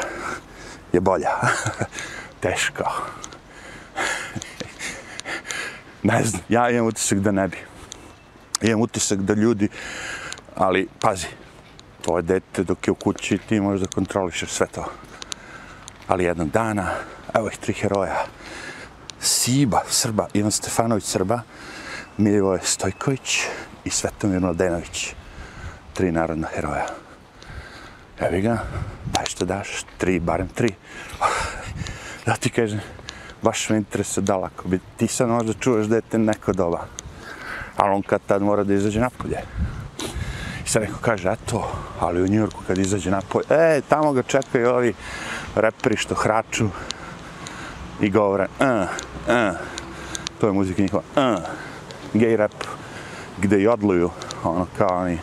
je 0.93 0.99
bolja. 0.99 1.31
teško. 2.45 2.83
ne 6.03 6.23
znam, 6.23 6.41
ja 6.49 6.69
imam 6.69 6.87
utisak 6.87 7.19
da 7.19 7.31
ne 7.31 7.47
bi. 7.47 7.57
Imam 8.61 8.81
utisak 8.81 9.19
da 9.19 9.33
ljudi, 9.33 9.69
ali 10.55 10.87
pazi, 10.99 11.27
to 12.05 12.17
je 12.17 12.21
dete 12.21 12.63
dok 12.63 12.87
je 12.87 12.91
u 12.91 12.95
kući 12.95 13.37
ti 13.37 13.59
možeš 13.59 13.81
da 13.81 13.95
kontrolišeš 13.95 14.49
sve 14.49 14.67
to. 14.67 14.85
Ali 16.07 16.23
jednog 16.23 16.49
dana, 16.49 16.89
evo 17.33 17.47
ih 17.47 17.57
tri 17.57 17.73
heroja, 17.73 18.25
Siba, 19.19 19.81
Srba, 19.89 20.27
Ivan 20.33 20.51
Stefanović, 20.51 21.03
Srba, 21.03 21.41
Milivoje 22.17 22.59
Stojković 22.63 23.39
i 23.85 23.89
Svetomir 23.89 24.41
Mladenović. 24.41 25.15
Tri 25.93 26.11
narodna 26.11 26.47
heroja. 26.47 26.85
Evo 28.19 28.41
ga, 28.41 28.57
daj 29.05 29.25
što 29.25 29.45
daš, 29.45 29.85
tri, 29.97 30.19
barem 30.19 30.47
tri 30.47 30.75
da 32.25 32.35
ti 32.35 32.49
kažem, 32.49 32.79
baš 33.41 33.69
me 33.69 33.77
interesuje 33.77 34.23
da 34.23 34.37
lako 34.37 34.67
bi 34.67 34.79
ti 34.97 35.07
sad 35.07 35.29
možda 35.29 35.53
čuješ 35.53 35.87
dete 35.87 36.17
neko 36.17 36.53
doba. 36.53 36.85
Ali 37.77 37.93
on 37.95 38.01
kad 38.01 38.21
tad 38.27 38.41
mora 38.41 38.63
da 38.63 38.73
izađe 38.73 38.99
napolje. 38.99 39.41
I 40.65 40.67
sad 40.67 40.81
neko 40.81 40.99
kaže, 41.01 41.31
eto, 41.31 41.71
ali 41.99 42.21
u 42.21 42.27
Njujorku 42.27 42.61
kad 42.67 42.77
izađe 42.77 43.11
napoj, 43.11 43.43
e, 43.49 43.81
tamo 43.89 44.13
ga 44.13 44.23
čekaju 44.23 44.69
ovi 44.69 44.93
reperi 45.55 45.97
što 45.97 46.15
hraču 46.15 46.67
i 48.01 48.09
govore, 48.09 48.47
uh, 48.59 48.67
uh, 48.67 49.57
to 50.41 50.47
je 50.47 50.53
muzika 50.53 50.81
njihova, 50.81 51.03
e, 51.15 51.31
uh, 51.31 51.37
gay 52.13 52.35
rap, 52.35 52.63
gde 53.37 53.61
i 53.61 53.67
odluju, 53.67 54.09
ono, 54.43 54.67
kao 54.77 54.97
oni, 54.97 55.19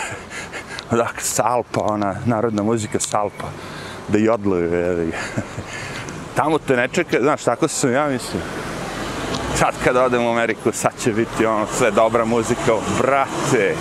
dakle, 0.90 1.22
salpa, 1.22 1.80
ona, 1.80 2.16
narodna 2.26 2.62
muzika 2.62 3.00
salpa 3.00 3.46
da 4.08 4.18
jodluju, 4.18 4.74
jevi. 4.74 5.12
Tamo 6.36 6.58
te 6.58 6.76
ne 6.76 6.88
čeka, 6.88 7.18
znaš, 7.20 7.44
tako 7.44 7.68
sam 7.68 7.92
ja 7.92 8.08
mislim. 8.08 8.42
Sad 9.54 9.74
kad 9.84 9.96
odem 9.96 10.24
u 10.24 10.30
Ameriku, 10.30 10.72
sad 10.72 10.92
će 11.00 11.12
biti 11.12 11.46
ono 11.46 11.66
sve 11.66 11.90
dobra 11.90 12.24
muzika, 12.24 12.72
brate. 12.98 13.74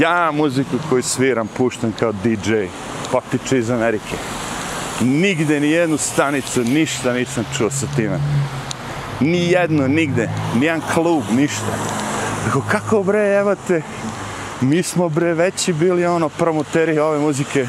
Ja 0.00 0.30
muziku 0.32 0.76
koju 0.88 1.02
sviram, 1.02 1.48
puštam 1.56 1.92
kao 1.98 2.12
DJ, 2.12 2.54
potiče 3.12 3.58
iz 3.58 3.70
Amerike. 3.70 4.16
Nigde, 5.00 5.60
ni 5.60 5.70
jednu 5.70 5.96
stanicu, 5.96 6.64
ništa 6.64 7.12
nisam 7.12 7.44
čuo 7.58 7.70
sa 7.70 7.86
time. 7.96 8.18
Ni 9.20 9.50
jedno, 9.50 9.88
nigde, 9.88 10.28
nijedan 10.54 10.82
klub, 10.94 11.22
ništa. 11.32 11.76
Tako, 12.44 12.62
kako 12.70 13.02
bre, 13.02 13.34
evo 13.34 13.54
te, 13.68 13.82
mi 14.60 14.82
smo 14.82 15.08
bre 15.08 15.34
veći 15.34 15.72
bili 15.72 16.06
ono 16.06 16.28
promoteri 16.28 16.98
ove 16.98 17.18
muzike 17.18 17.66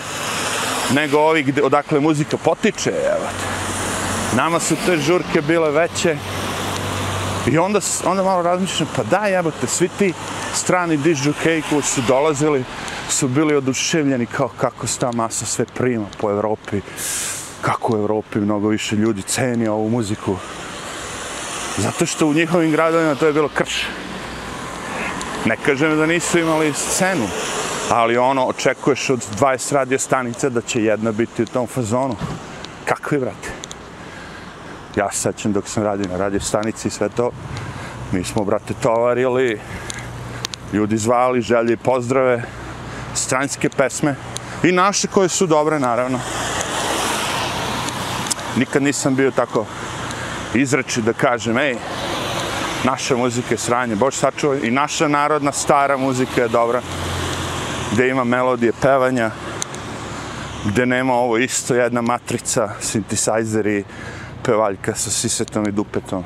nego 0.94 1.20
ovi 1.20 1.44
gde, 1.44 1.64
odakle 1.64 2.00
muzika 2.00 2.38
potiče, 2.38 2.90
evo. 2.90 3.28
Nama 4.36 4.60
su 4.60 4.76
te 4.86 4.98
žurke 4.98 5.42
bile 5.42 5.72
veće. 5.72 6.18
I 7.52 7.58
onda, 7.58 7.80
onda 8.06 8.24
malo 8.24 8.42
razmišljam, 8.42 8.90
pa 8.96 9.04
da, 9.04 9.26
jebote, 9.26 9.58
te, 9.62 9.68
svi 9.68 9.90
ti 10.00 10.14
strani 10.54 10.98
dižđukej 10.98 11.62
koji 11.70 11.82
su 11.82 12.02
dolazili, 12.08 12.64
su 13.10 13.28
bili 13.28 13.56
oduševljeni 13.56 14.26
kao 14.26 14.50
kako 14.58 14.88
se 14.88 15.00
ta 15.00 15.12
masa 15.12 15.46
sve 15.46 15.66
prima 15.66 16.06
po 16.18 16.32
Evropi. 16.32 16.82
Kako 17.62 17.94
u 17.94 17.98
Evropi 17.98 18.40
mnogo 18.40 18.68
više 18.68 18.96
ljudi 18.96 19.22
ceni 19.22 19.68
ovu 19.68 19.90
muziku. 19.90 20.36
Zato 21.78 22.06
što 22.06 22.28
u 22.28 22.34
njihovim 22.34 22.72
gradovima 22.72 23.16
to 23.16 23.28
je 23.28 23.34
bilo 23.34 23.50
krš. 23.50 23.74
Ne 25.46 25.58
kažem 25.66 25.98
da 25.98 26.06
nisu 26.06 26.40
imali 26.40 26.74
scenu, 26.74 27.28
ali 27.90 28.18
ono, 28.18 28.46
očekuješ 28.46 29.10
od 29.10 29.26
20 29.40 29.74
radio 29.74 30.00
stanica 30.00 30.50
da 30.50 30.62
će 30.62 30.84
jedna 30.84 31.12
biti 31.12 31.44
u 31.44 31.46
tom 31.46 31.68
fazonu. 31.68 32.16
Kakvi, 32.86 33.20
brate? 33.20 33.57
Ja 34.98 35.12
sećam 35.12 35.54
dok 35.54 35.68
sam 35.68 35.84
radio 35.84 36.08
na 36.12 36.18
radio 36.18 36.40
stanici 36.40 36.88
i 36.88 36.92
sve 36.92 37.10
to, 37.10 37.32
Mi 38.12 38.24
smo, 38.24 38.44
brate, 38.44 38.74
tovarili, 38.82 39.60
ljudi 40.74 40.98
zvali, 40.98 41.42
želje 41.42 41.74
i 41.74 41.78
pozdrave, 41.78 42.44
stranjske 43.14 43.70
pesme. 43.70 44.16
I 44.64 44.72
naše 44.72 45.08
koje 45.08 45.30
su 45.30 45.48
dobre, 45.48 45.80
naravno. 45.80 46.20
Nikad 48.56 48.84
nisam 48.84 49.16
bio 49.16 49.32
tako 49.32 49.66
izreči 50.54 51.02
da 51.02 51.14
kažem, 51.14 51.58
ej, 51.58 51.76
naša 52.84 53.18
muzika 53.18 53.54
je 53.54 53.58
sranje, 53.58 53.96
bož 53.96 54.16
sačuvaj, 54.16 54.60
i 54.64 54.72
naša 54.72 55.08
narodna 55.08 55.52
stara 55.52 55.98
muzika 55.98 56.42
je 56.42 56.48
dobra, 56.48 56.82
gde 57.94 58.10
ima 58.10 58.24
melodije 58.24 58.74
pevanja, 58.82 59.32
gde 60.66 60.86
nema 60.86 61.14
ovo 61.14 61.38
isto 61.38 61.76
jedna 61.76 62.02
matrica, 62.02 62.70
synthesizeri, 62.82 63.84
pevaljka 64.44 64.96
sa 64.96 65.10
sisetom 65.10 65.68
i 65.68 65.72
dupetom 65.72 66.24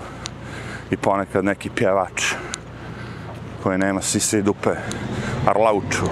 i 0.92 0.98
ponekad 0.98 1.46
neki 1.46 1.70
pjevač 1.70 2.34
koji 3.64 3.78
nema 3.78 4.02
sise 4.02 4.40
i 4.40 4.42
dupe, 4.42 4.70
arlauču. 5.46 6.06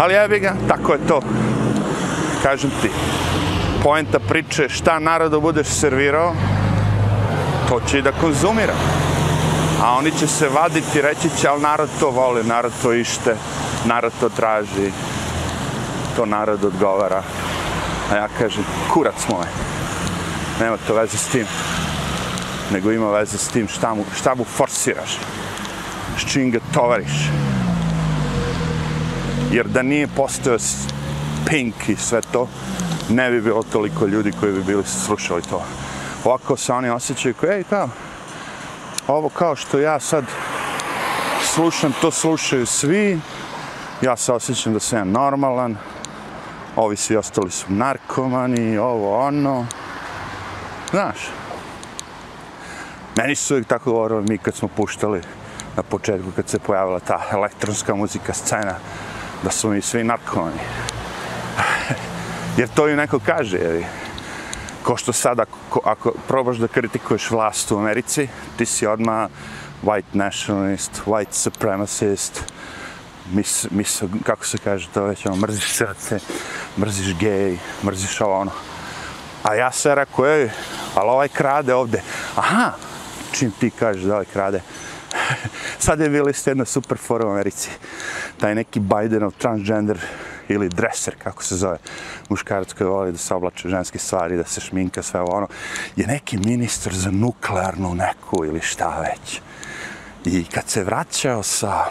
Ali 0.00 0.14
jebi 0.14 0.40
ga, 0.40 0.54
tako 0.68 0.92
je 0.92 1.06
to. 1.08 1.20
Kažem 2.42 2.70
ti, 2.82 2.90
poenta 3.82 4.18
priče 4.18 4.68
šta 4.68 4.98
narodu 4.98 5.40
budeš 5.40 5.66
servirao, 5.66 6.34
to 7.68 7.80
će 7.80 7.98
i 7.98 8.02
da 8.02 8.12
konzumira. 8.12 8.74
A 9.82 9.96
oni 9.98 10.10
će 10.10 10.26
se 10.26 10.48
vaditi, 10.48 11.02
reći 11.02 11.28
će, 11.40 11.48
ali 11.48 11.62
narod 11.62 11.88
to 12.00 12.10
voli, 12.10 12.44
narod 12.44 12.72
to 12.82 12.92
ište, 12.92 13.36
narod 13.84 14.12
to 14.20 14.28
traži, 14.28 14.92
to 16.16 16.26
narod 16.26 16.64
odgovara. 16.64 17.22
A 18.12 18.16
ja 18.16 18.28
kažem, 18.38 18.64
kurac 18.92 19.28
moje. 19.28 19.48
nema 20.60 20.76
to 20.86 20.94
veze 20.94 21.16
s 21.16 21.28
tim, 21.28 21.46
nego 22.72 22.92
ima 22.92 23.10
veze 23.10 23.38
s 23.38 23.48
tim 23.48 23.68
šta 23.68 23.94
mu, 23.94 24.04
šta 24.16 24.34
mu 24.34 24.44
forsiraš, 24.44 25.18
s 26.18 26.32
čim 26.32 26.50
ga 26.50 26.58
tovariš. 26.74 27.30
Jer 29.52 29.66
da 29.68 29.82
nije 29.82 30.08
postao 30.16 30.56
Pink 31.46 31.88
i 31.88 31.96
sve 31.96 32.20
to, 32.32 32.48
ne 33.08 33.30
bi 33.30 33.40
bilo 33.40 33.62
toliko 33.62 34.06
ljudi 34.06 34.32
koji 34.40 34.52
bi 34.52 34.62
bili 34.64 34.84
slušali 34.86 35.42
to. 35.42 35.64
Ovako 36.24 36.56
se 36.56 36.72
oni 36.72 36.90
osjećaju 36.90 37.34
kao, 37.34 37.50
ej, 37.50 37.64
kao, 37.70 37.88
ovo 39.06 39.28
kao 39.28 39.56
što 39.56 39.78
ja 39.78 40.00
sad 40.00 40.24
slušam, 41.42 41.92
to 42.00 42.10
slušaju 42.10 42.66
svi, 42.66 43.20
ja 44.02 44.16
se 44.16 44.32
osjećam 44.32 44.72
da 44.72 44.80
sam 44.80 44.98
ja 44.98 45.04
normalan, 45.04 45.76
ovi 46.78 46.96
svi 46.96 47.16
ostali 47.16 47.50
su 47.50 47.66
narkomani, 47.68 48.78
ovo, 48.78 49.18
ono, 49.26 49.66
znaš. 50.90 51.16
Meni 53.16 53.34
su 53.34 53.54
uvijek 53.54 53.66
tako 53.66 53.92
govorili 53.92 54.24
mi 54.28 54.38
kad 54.38 54.54
smo 54.54 54.68
puštali 54.68 55.20
na 55.76 55.82
početku, 55.82 56.28
kad 56.36 56.48
se 56.48 56.58
pojavila 56.58 57.00
ta 57.00 57.22
elektronska 57.32 57.94
muzika 57.94 58.32
scena, 58.32 58.74
da 59.44 59.50
su 59.50 59.70
mi 59.70 59.80
svi 59.80 60.04
narkomani. 60.04 60.60
Jer 62.58 62.68
to 62.68 62.88
im 62.88 62.96
neko 62.96 63.18
kaže, 63.26 63.58
jevi. 63.58 63.86
Ko 64.82 64.96
što 64.96 65.12
sada, 65.12 65.42
ako, 65.42 65.80
ako 65.84 66.12
probaš 66.28 66.56
da 66.56 66.68
kritikuješ 66.68 67.30
vlast 67.30 67.72
u 67.72 67.78
Americi, 67.78 68.28
ti 68.56 68.66
si 68.66 68.86
odmah 68.86 69.30
white 69.82 70.12
nationalist, 70.12 71.02
white 71.06 71.32
supremacist, 71.32 72.42
mis, 73.32 73.66
mis, 73.70 74.02
kako 74.24 74.46
se 74.46 74.58
kaže 74.58 74.88
to 74.94 75.04
već, 75.04 75.26
ono, 75.26 75.36
mrziš 75.36 75.72
srce, 75.72 76.18
mrziš 76.78 77.16
gej, 77.18 77.58
mrziš 77.84 78.20
ovo 78.20 78.40
ono. 78.40 78.50
A 79.42 79.54
ja 79.54 79.72
se 79.72 79.94
rekao, 79.94 80.26
ej, 80.26 80.50
ali 80.94 81.10
ovaj 81.10 81.28
krade 81.28 81.74
ovde. 81.74 82.02
Aha, 82.36 82.72
čim 83.32 83.50
ti 83.50 83.70
kažeš 83.70 84.02
da 84.02 84.14
ovaj 84.14 84.26
krade. 84.32 84.60
Sad 85.86 86.00
je 86.00 86.08
bilo 86.08 86.30
isto 86.30 86.50
jedna 86.50 86.64
super 86.64 86.98
fora 86.98 87.26
u 87.26 87.30
Americi. 87.30 87.70
Taj 88.40 88.54
neki 88.54 88.80
Bidenov 88.80 89.30
transgender 89.38 89.98
ili 90.48 90.68
dresser, 90.68 91.14
kako 91.22 91.44
se 91.44 91.56
zove, 91.56 91.78
muškarac 92.28 92.72
koji 92.72 92.88
voli 92.90 93.12
da 93.12 93.18
se 93.18 93.34
oblače 93.34 93.68
ženske 93.68 93.98
stvari, 93.98 94.36
da 94.36 94.44
se 94.44 94.60
šminka, 94.60 95.02
sve 95.02 95.20
ovo 95.20 95.36
ono, 95.36 95.48
je 95.96 96.06
neki 96.06 96.36
ministar 96.36 96.94
za 96.94 97.10
nuklearnu 97.10 97.94
neku 97.94 98.44
ili 98.44 98.60
šta 98.60 99.00
već. 99.00 99.40
I 100.24 100.44
kad 100.44 100.68
se 100.68 100.84
vraćao 100.84 101.42
sa 101.42 101.84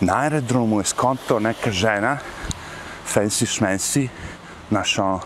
na 0.00 0.18
aerodromu 0.20 0.80
je 0.80 0.84
skonto 0.84 1.40
neka 1.40 1.70
žena, 1.70 2.18
fancy 3.14 3.46
šmensi, 3.46 4.08
znaš 4.68 4.98
ono, 4.98 5.20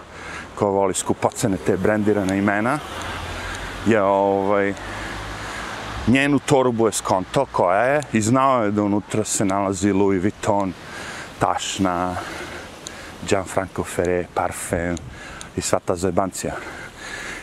ko 0.55 0.71
voli 0.71 0.95
skupocene 0.95 1.57
te 1.57 1.77
brendirane 1.77 2.39
imena, 2.39 2.79
je 3.87 4.03
ovaj, 4.03 4.75
njenu 6.07 6.39
torbu 6.39 6.87
je 6.87 6.93
skonto 6.93 7.47
koja 7.53 7.83
je 7.83 8.01
i 8.13 8.21
znao 8.21 8.65
je 8.65 8.71
da 8.71 8.83
unutra 8.83 9.25
se 9.25 9.45
nalazi 9.45 9.93
Louis 9.93 10.23
Vuitton, 10.23 10.73
tašna, 11.39 12.17
Gianfranco 13.29 13.85
Ferre, 13.85 14.27
parfem 14.35 14.97
i 15.57 15.61
sva 15.61 15.79
ta 15.85 15.97
zajebancija. 15.97 16.55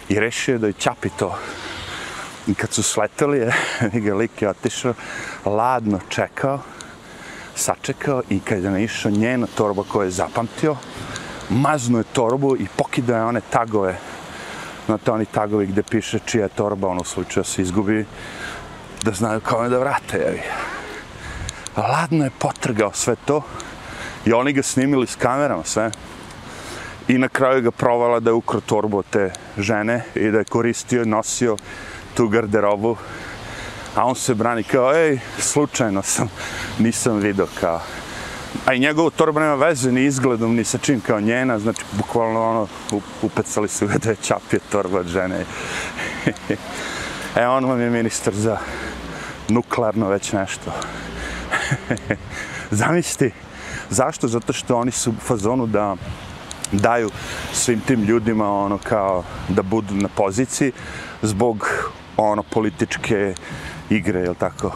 I 0.10 0.20
rešio 0.20 0.54
je 0.54 0.60
da 0.60 0.68
je 0.68 0.74
čapi 0.74 1.10
to. 1.10 1.38
I 2.48 2.56
kad 2.56 2.74
su 2.74 2.84
sleteli, 2.84 3.38
je, 3.38 3.54
ga 4.06 4.16
lik 4.16 4.42
je 4.42 4.50
otišao, 4.50 4.94
ladno 5.46 6.00
čekao, 6.10 6.60
sačekao 7.58 8.22
i 8.30 8.40
kad 8.40 8.64
je 8.64 8.72
naišao 8.72 9.12
njena 9.12 9.48
torba 9.56 9.84
koju 9.84 10.06
je 10.06 10.12
zapamtio, 10.12 10.76
maznuo 11.50 12.00
je 12.00 12.14
torbu 12.14 12.56
i 12.56 12.68
pokidao 12.78 13.18
je 13.18 13.24
one 13.24 13.42
tagove, 13.50 13.98
znate 14.86 15.12
oni 15.12 15.26
tagovi 15.26 15.66
gde 15.66 15.84
piše 15.84 16.20
čija 16.26 16.44
je 16.44 16.50
torba, 16.50 16.88
ono 16.88 17.04
slučaju 17.04 17.44
se 17.44 17.62
izgubi, 17.62 18.06
da 19.04 19.12
znaju 19.12 19.40
kao 19.40 19.64
je 19.64 19.70
da 19.70 19.80
vrate, 19.80 20.18
jevi. 20.18 20.42
Ladno 21.78 22.24
je 22.24 22.32
potrgao 22.40 22.92
sve 22.94 23.16
to 23.26 23.42
i 24.26 24.34
oni 24.34 24.54
ga 24.54 24.64
snimili 24.64 25.08
s 25.08 25.16
kamerama 25.16 25.64
sve. 25.64 25.92
I 27.08 27.18
na 27.18 27.28
kraju 27.28 27.62
ga 27.62 27.72
provala 27.72 28.20
da 28.20 28.30
je 28.30 28.34
ukro 28.34 28.62
torbu 28.62 28.98
od 28.98 29.06
te 29.10 29.32
žene 29.58 30.04
i 30.16 30.32
da 30.32 30.38
je 30.38 30.44
koristio 30.44 31.04
i 31.04 31.06
nosio 31.06 31.58
tu 32.16 32.28
garderobu 32.28 32.98
a 33.98 34.06
on 34.06 34.16
se 34.16 34.36
brani 34.36 34.64
kao, 34.64 34.96
ej, 34.96 35.20
slučajno 35.40 36.02
sam, 36.02 36.30
nisam 36.80 37.18
vidio 37.20 37.48
kao. 37.60 37.82
A 38.66 38.74
i 38.74 38.80
njegovu 38.80 39.10
torba 39.10 39.40
nema 39.40 39.56
veze 39.56 39.92
ni 39.92 40.06
izgledom, 40.06 40.56
ni 40.56 40.64
sa 40.64 40.78
čim 40.78 41.02
kao 41.02 41.22
njena, 41.22 41.60
znači, 41.60 41.82
bukvalno 41.92 42.50
ono, 42.50 42.68
upecali 43.22 43.68
su 43.68 43.88
ga 43.88 43.94
da 43.98 44.10
je 44.10 44.16
čapio 44.16 44.60
torba 44.72 45.00
od 45.00 45.08
žene. 45.08 45.46
e, 47.36 47.48
on 47.48 47.66
vam 47.66 47.82
je 47.82 47.90
ministar 47.90 48.34
za 48.34 48.58
nuklearno 49.50 50.10
već 50.10 50.32
nešto. 50.32 50.72
Zamisli, 52.72 53.32
zašto? 53.90 54.28
Zato 54.28 54.54
što 54.54 54.78
oni 54.78 54.92
su 54.92 55.12
u 55.12 55.22
fazonu 55.26 55.68
da 55.68 55.96
daju 56.72 57.10
svim 57.54 57.80
tim 57.80 58.04
ljudima 58.04 58.52
ono 58.52 58.78
kao 58.78 59.24
da 59.50 59.62
budu 59.62 59.96
na 59.96 60.10
poziciji 60.16 60.72
zbog 61.22 61.70
ono 62.18 62.44
političke 62.44 63.34
igre, 63.90 64.20
jel 64.20 64.36
tako, 64.36 64.72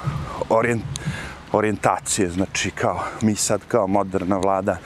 orient, 0.49 0.83
orijentacije, 1.51 2.29
znači 2.29 2.71
kao 2.71 3.03
mi 3.21 3.35
sad 3.35 3.61
kao 3.67 3.87
moderna 3.87 4.37
vlada 4.37 4.77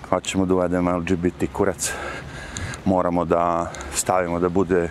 pa 0.00 0.16
hoćemo 0.16 0.46
da 0.46 0.54
uvedemo 0.54 0.96
LGBT 0.96 1.52
kurac, 1.52 1.92
moramo 2.84 3.24
da 3.24 3.72
stavimo 3.94 4.40
da 4.40 4.48
bude 4.48 4.90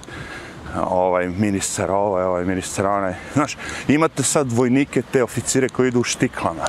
ovaj 0.76 1.30
ministar 1.30 1.91
ovaj, 1.91 2.24
ovaj 2.24 2.46
ministar 2.46 2.86
onaj. 2.86 3.13
Znaš, 3.34 3.58
imate 3.88 4.24
sad 4.24 4.52
vojnike, 4.52 5.02
te 5.12 5.24
oficire 5.24 5.70
koji 5.70 5.88
idu 5.88 6.00
u 6.00 6.04
štiklama. 6.04 6.65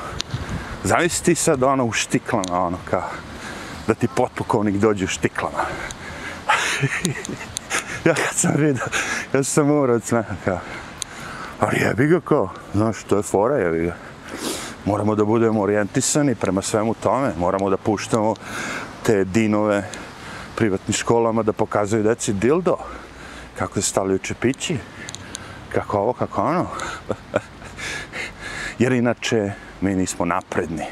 Zamisli 0.85 1.25
ti 1.25 1.35
sad 1.35 1.63
ono 1.63 1.85
u 1.85 1.93
štiklama, 1.93 2.67
ono 2.67 2.79
kao, 2.91 3.09
da 3.87 3.95
ti 3.95 4.09
potpukovnik 4.17 4.77
dođe 4.77 5.05
u 5.05 5.09
štiklama. 5.09 5.65
ja 8.07 8.15
kad 8.15 8.35
sam 8.35 8.53
vidio, 8.57 8.85
ja 9.35 9.43
sam 9.43 9.71
umro 9.71 9.95
od 9.95 10.05
smeha, 10.05 10.35
kao, 10.45 10.59
Ali 11.63 11.81
jebi 11.81 12.07
ga 12.07 12.21
kao, 12.21 12.49
znaš, 12.75 13.03
to 13.03 13.17
je 13.17 13.23
fora, 13.23 13.57
jebi 13.57 13.87
ga. 13.87 13.95
Moramo 14.85 15.15
da 15.15 15.25
budemo 15.25 15.63
orijentisani 15.63 16.35
prema 16.35 16.63
svemu 16.63 16.95
tome, 16.95 17.33
moramo 17.39 17.71
da 17.71 17.77
puštamo 17.77 18.35
te 19.03 19.25
dinove 19.25 19.85
privatnim 20.57 20.93
školama 20.93 21.43
da 21.43 21.53
pokazuju 21.53 22.03
deci 22.03 22.33
dildo, 22.33 22.77
kako 23.59 23.75
se 23.75 23.89
stavljaju 23.89 24.19
čepići, 24.19 24.77
kako 25.73 25.99
ovo, 25.99 26.13
kako 26.13 26.43
ono. 26.43 26.67
Jer 28.83 28.93
inače 28.93 29.53
mi 29.81 29.95
nismo 29.95 30.25
napredni. 30.25 30.85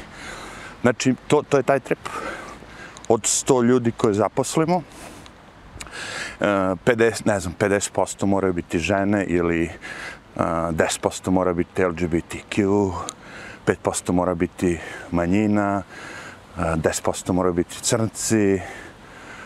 Znači, 0.81 1.15
to, 1.27 1.43
to 1.49 1.57
je 1.57 1.63
taj 1.63 1.79
trip. 1.79 2.09
Od 3.07 3.21
100 3.21 3.63
ljudi 3.63 3.91
koje 3.91 4.13
zaposlimo, 4.13 4.81
eh, 6.39 6.45
50, 6.85 7.25
ne 7.25 7.39
znam, 7.39 7.55
50% 7.59 8.25
moraju 8.25 8.53
biti 8.53 8.79
žene 8.79 9.25
ili 9.25 9.69
10% 10.35 11.29
mora 11.29 11.53
biti 11.53 11.83
LGBTQ, 11.83 12.91
5% 13.65 14.11
mora 14.11 14.35
biti 14.35 14.79
manjina, 15.11 15.83
10% 16.57 17.31
mora 17.31 17.51
biti 17.51 17.75
crnci, 17.81 18.61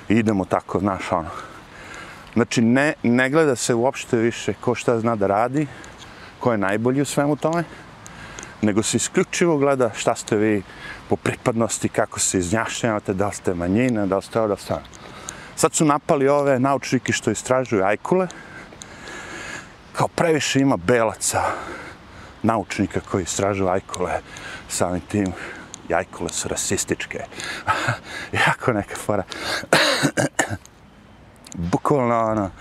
idemo 0.10 0.46
tako, 0.46 0.80
znaš, 0.80 1.12
ono. 1.12 1.30
Znači, 2.34 2.62
ne, 2.62 2.94
ne 3.04 3.30
gleda 3.30 3.56
se 3.56 3.74
uopšte 3.74 4.18
više 4.18 4.54
ko 4.54 4.76
šta 4.76 5.00
zna 5.00 5.16
da 5.16 5.28
radi, 5.28 5.68
ko 6.40 6.52
je 6.52 6.58
najbolji 6.58 7.02
u 7.02 7.06
svemu 7.06 7.36
tome, 7.36 7.64
nego 8.62 8.84
se 8.84 8.98
isključivo 8.98 9.58
gleda 9.58 9.92
šta 9.96 10.16
ste 10.16 10.38
vi 10.38 10.64
po 11.10 11.16
pripadnosti, 11.16 11.90
kako 11.90 12.20
se 12.20 12.38
iznjašnjavate, 12.38 13.14
da 13.14 13.28
li 13.28 13.34
ste 13.34 13.54
manjina, 13.54 14.06
da 14.06 14.16
li 14.16 14.22
ste 14.22 14.40
ovo, 14.40 14.48
da 14.48 14.54
li 14.54 14.60
ste 14.60 14.74
ono. 14.74 14.84
Sad 15.56 15.74
su 15.74 15.86
napali 15.86 16.28
ove 16.28 16.60
naučnike 16.60 17.14
što 17.14 17.32
istražuju 17.32 17.84
ajkule, 17.84 18.28
kao 19.96 20.08
previše 20.08 20.60
ima 20.60 20.78
belaca, 20.78 21.41
naučnika 22.43 23.00
koji 23.12 23.24
istražuju 23.24 23.70
ajkule, 23.70 24.12
samim 24.70 25.02
tim 25.02 25.34
jajkule 25.89 26.30
su 26.30 26.48
rasističke. 26.48 27.20
jako 28.48 28.74
neka 28.74 28.96
fora. 28.96 29.24
Bukvalno 31.72 32.20
ono, 32.20 32.52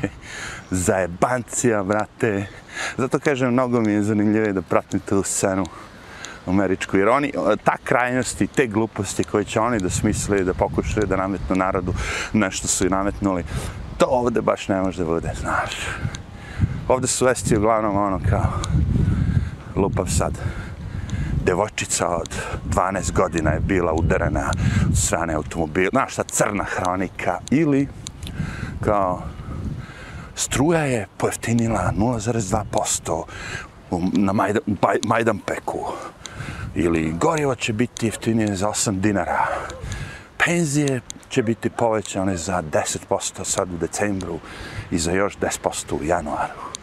zajebancija, 0.70 1.82
brate. 1.82 2.46
Zato 2.96 3.18
kažem, 3.18 3.52
mnogo 3.52 3.80
mi 3.80 3.92
je 3.92 4.02
zanimljivije 4.02 4.52
da 4.52 4.62
pratim 4.62 5.00
tu 5.00 5.22
scenu 5.22 5.64
američku, 6.46 6.96
jer 6.96 7.08
oni, 7.08 7.32
ta 7.64 7.76
krajnosti, 7.84 8.46
te 8.46 8.66
gluposti 8.66 9.24
koje 9.24 9.44
će 9.44 9.60
oni 9.60 9.78
da 9.78 9.90
smisle 9.90 10.40
i 10.40 10.44
da 10.44 10.54
pokušaju 10.54 11.06
da 11.06 11.16
nametnu 11.16 11.56
narodu 11.56 11.94
nešto 12.32 12.68
su 12.68 12.86
i 12.86 12.90
nametnuli, 12.90 13.44
to 13.98 14.06
ovde 14.08 14.40
baš 14.40 14.68
ne 14.68 14.80
može 14.80 14.98
da 14.98 15.04
bude, 15.04 15.32
znaš. 15.40 15.70
Ovde 16.88 17.06
su 17.06 17.26
vesti 17.26 17.56
uglavnom 17.56 17.96
ono 17.96 18.20
kao, 18.30 18.52
lupav 19.76 20.06
sad, 20.06 20.38
devojčica 21.44 22.08
od 22.08 22.28
12 22.70 23.12
godina 23.12 23.50
je 23.50 23.60
bila 23.60 23.92
udarena 23.92 24.50
od 24.90 24.96
strane 24.96 25.34
automobila, 25.34 25.90
znaš 25.92 26.12
šta, 26.12 26.22
crna 26.22 26.64
hronika, 26.64 27.38
ili 27.50 27.88
kao 28.84 29.22
struja 30.34 30.80
je 30.80 31.06
pojeftinila 31.16 31.92
0,2% 31.96 33.24
na 34.12 34.32
Majdan, 35.02 35.38
Peku, 35.38 35.86
ili 36.74 37.12
gorivo 37.20 37.54
će 37.54 37.72
biti 37.72 38.06
jeftinije 38.06 38.56
za 38.56 38.68
8 38.68 39.00
dinara, 39.00 39.46
penzije 40.44 41.00
će 41.28 41.42
biti 41.42 41.70
povećane 41.70 42.36
za 42.36 42.62
10% 43.10 43.44
sad 43.44 43.74
u 43.74 43.76
decembru 43.76 44.38
i 44.90 44.98
za 44.98 45.12
još 45.12 45.36
10% 45.38 46.00
u 46.00 46.04
januaru. 46.04 46.77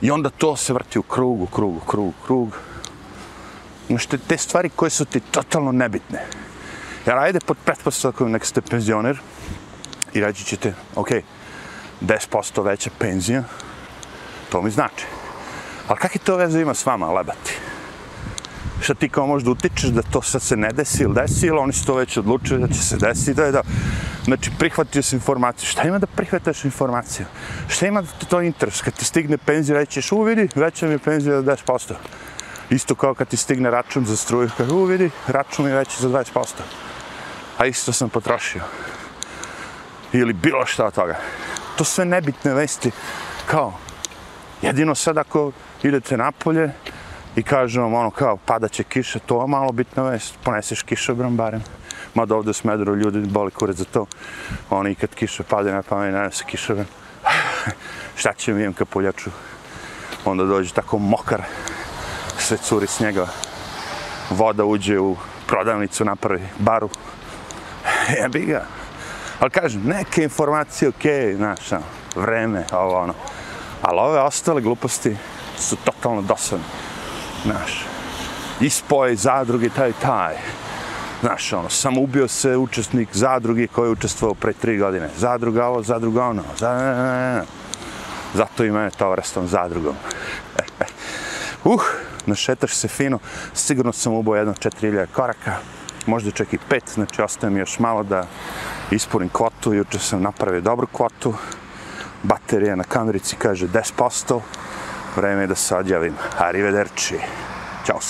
I 0.00 0.10
onda 0.10 0.30
to 0.30 0.56
se 0.56 0.72
vrti 0.72 0.98
u 0.98 1.02
krug, 1.02 1.42
u 1.42 1.46
krug, 1.46 1.76
u 1.76 1.80
krug, 1.80 2.06
u 2.06 2.24
krug. 2.26 2.56
Znaš, 3.88 4.06
te, 4.06 4.18
te 4.18 4.38
stvari 4.38 4.70
koje 4.76 4.90
su 4.90 5.04
ti 5.04 5.20
totalno 5.20 5.72
nebitne. 5.72 6.26
Jer 7.06 7.18
ajde 7.18 7.40
pod 7.40 7.56
pretpostavkom 7.64 8.30
nek 8.30 8.44
ste 8.44 8.60
penzioner 8.60 9.18
i 10.14 10.20
reći 10.20 10.44
ćete, 10.44 10.74
ok, 10.94 11.08
10% 12.00 12.64
veća 12.64 12.90
penzija, 12.98 13.44
to 14.50 14.62
mi 14.62 14.70
znači. 14.70 15.06
Ali 15.88 15.98
kakve 15.98 16.20
to 16.24 16.36
veze 16.36 16.60
ima 16.60 16.74
s 16.74 16.86
vama, 16.86 17.12
lebati? 17.12 17.67
Šta 18.80 18.94
ti 18.94 19.08
kao 19.08 19.26
možda 19.26 19.50
utičeš 19.50 19.90
da 19.90 20.02
to 20.02 20.22
sad 20.22 20.42
se 20.42 20.56
ne 20.56 20.72
desi 20.72 21.02
ili 21.02 21.14
desi, 21.14 21.46
ili 21.46 21.58
oni 21.58 21.72
su 21.72 21.86
to 21.86 21.94
već 21.94 22.16
odlučili 22.16 22.60
da 22.60 22.68
će 22.68 22.80
se 22.82 22.96
desiti, 22.96 23.34
da 23.34 23.44
je 23.44 23.52
da... 23.52 23.62
Znači, 24.24 24.50
prihvatio 24.58 25.02
si 25.02 25.16
informaciju. 25.16 25.68
Šta 25.68 25.88
ima 25.88 25.98
da 25.98 26.06
prihvataš 26.06 26.64
informaciju? 26.64 27.26
Šta 27.68 27.86
ima 27.86 28.02
da 28.02 28.08
te 28.20 28.26
to 28.26 28.40
interes? 28.42 28.82
Kad 28.82 28.94
ti 28.94 29.04
stigne 29.04 29.38
penzija, 29.38 29.78
rećeš, 29.78 30.12
u 30.12 30.22
vidi, 30.22 30.48
veća 30.54 30.86
mi 30.86 30.92
je 30.92 30.98
penzija 30.98 31.42
za 31.42 31.56
10%. 31.56 31.94
Isto 32.70 32.94
kao 32.94 33.14
kad 33.14 33.28
ti 33.28 33.36
stigne 33.36 33.70
račun 33.70 34.04
za 34.06 34.16
struju, 34.16 34.50
kaže, 34.56 34.72
u 34.72 34.84
vidi, 34.84 35.10
račun 35.26 35.66
je 35.66 35.74
veći 35.74 36.02
za 36.02 36.08
20%. 36.08 36.46
A 37.58 37.66
isto 37.66 37.92
sam 37.92 38.08
potrošio. 38.08 38.62
Ili 40.12 40.32
bilo 40.32 40.66
šta 40.66 40.86
od 40.86 40.94
toga. 40.94 41.16
To 41.76 41.84
sve 41.84 42.04
nebitne 42.04 42.54
vesti, 42.54 42.90
kao, 43.46 43.72
jedino 44.62 44.94
sad 44.94 45.18
ako 45.18 45.52
idete 45.82 46.16
napolje 46.16 46.72
i 47.38 47.42
kažu 47.42 47.80
vam 47.80 47.94
ono 47.94 48.10
kao 48.10 48.36
pada 48.36 48.68
će 48.68 48.84
kiša, 48.84 49.18
to 49.18 49.40
je 49.42 49.48
malo 49.48 49.72
bitna 49.72 50.02
vest, 50.02 50.34
poneseš 50.44 50.82
kišobran 50.82 51.36
barem. 51.36 51.62
Mada 52.14 52.34
ovdje 52.34 52.50
u 52.50 52.54
Smedru 52.54 52.96
ljudi 52.96 53.18
boli 53.18 53.50
kurac 53.50 53.76
za 53.76 53.84
to. 53.84 54.06
Oni 54.70 54.94
kad 54.94 55.14
kiša 55.14 55.42
pade 55.42 55.72
na 55.72 55.82
pamet, 55.82 56.14
ne 56.14 56.30
se 56.30 56.44
kišobran. 56.44 56.86
šta 58.18 58.32
će 58.32 58.52
mi 58.52 58.62
imam 58.62 58.72
kapuljaču? 58.72 59.30
Onda 60.24 60.44
dođe 60.44 60.72
tako 60.72 60.98
mokar, 60.98 61.42
sve 62.38 62.56
curi 62.56 62.86
s 62.86 63.00
voda 64.30 64.64
uđe 64.64 64.98
u 64.98 65.16
prodavnicu, 65.46 66.04
napravi 66.04 66.42
baru. 66.58 66.88
Jebi 68.22 68.40
ga. 68.40 68.64
Ali 69.40 69.50
kažem, 69.50 69.82
neke 69.84 70.22
informacije, 70.22 70.88
okej, 70.88 71.12
okay, 71.12 71.36
znaš, 71.36 71.72
ono, 71.72 71.84
vreme, 72.16 72.64
ovo, 72.72 72.98
ono. 72.98 73.14
Ali 73.82 73.98
ove 74.00 74.20
ostale 74.20 74.60
gluposti 74.60 75.16
su 75.58 75.76
totalno 75.76 76.22
dosadne. 76.22 76.87
Znaš, 77.44 77.84
ispoje 78.60 79.16
zadruge, 79.16 79.68
taj, 79.68 79.92
taj. 80.02 80.34
Znaš, 81.20 81.52
ono, 81.52 81.70
sam 81.70 81.98
ubio 81.98 82.28
se 82.28 82.56
učesnik 82.56 83.08
zadruge 83.12 83.66
koji 83.66 83.88
je 83.88 83.92
učestvovao 83.92 84.34
pre 84.34 84.52
tri 84.52 84.78
godine. 84.78 85.08
Zadruga 85.16 85.66
ovo, 85.66 85.82
zadruga 85.82 86.24
ono. 86.24 86.42
Zato 88.34 88.64
i 88.64 88.70
mene 88.70 88.90
to 88.90 89.14
restom 89.14 89.46
zadrugom. 89.46 89.94
E, 90.58 90.62
e. 90.80 90.84
uh, 91.64 91.82
našetaš 92.26 92.74
se 92.74 92.88
fino, 92.88 93.18
sigurno 93.54 93.92
sam 93.92 94.12
ubao 94.12 94.36
jedno 94.36 94.54
4000 94.54 95.06
koraka, 95.12 95.56
možda 96.06 96.30
čak 96.30 96.52
i 96.52 96.58
pet, 96.68 96.84
znači 96.94 97.22
ostaje 97.22 97.50
mi 97.50 97.60
još 97.60 97.78
malo 97.78 98.02
da 98.02 98.26
ispunim 98.90 99.28
kvotu, 99.28 99.74
juče 99.74 99.98
sam 99.98 100.22
napravio 100.22 100.60
dobru 100.60 100.86
kvotu, 100.92 101.34
baterija 102.22 102.76
na 102.76 102.84
kamerici 102.84 103.36
kaže 103.36 103.68
10%, 103.68 104.40
vreme 105.16 105.42
je 105.42 105.46
da 105.46 105.54
se 105.54 105.76
odjavim. 105.76 106.14
Arrivederci. 106.38 107.18
Ćao 107.86 108.00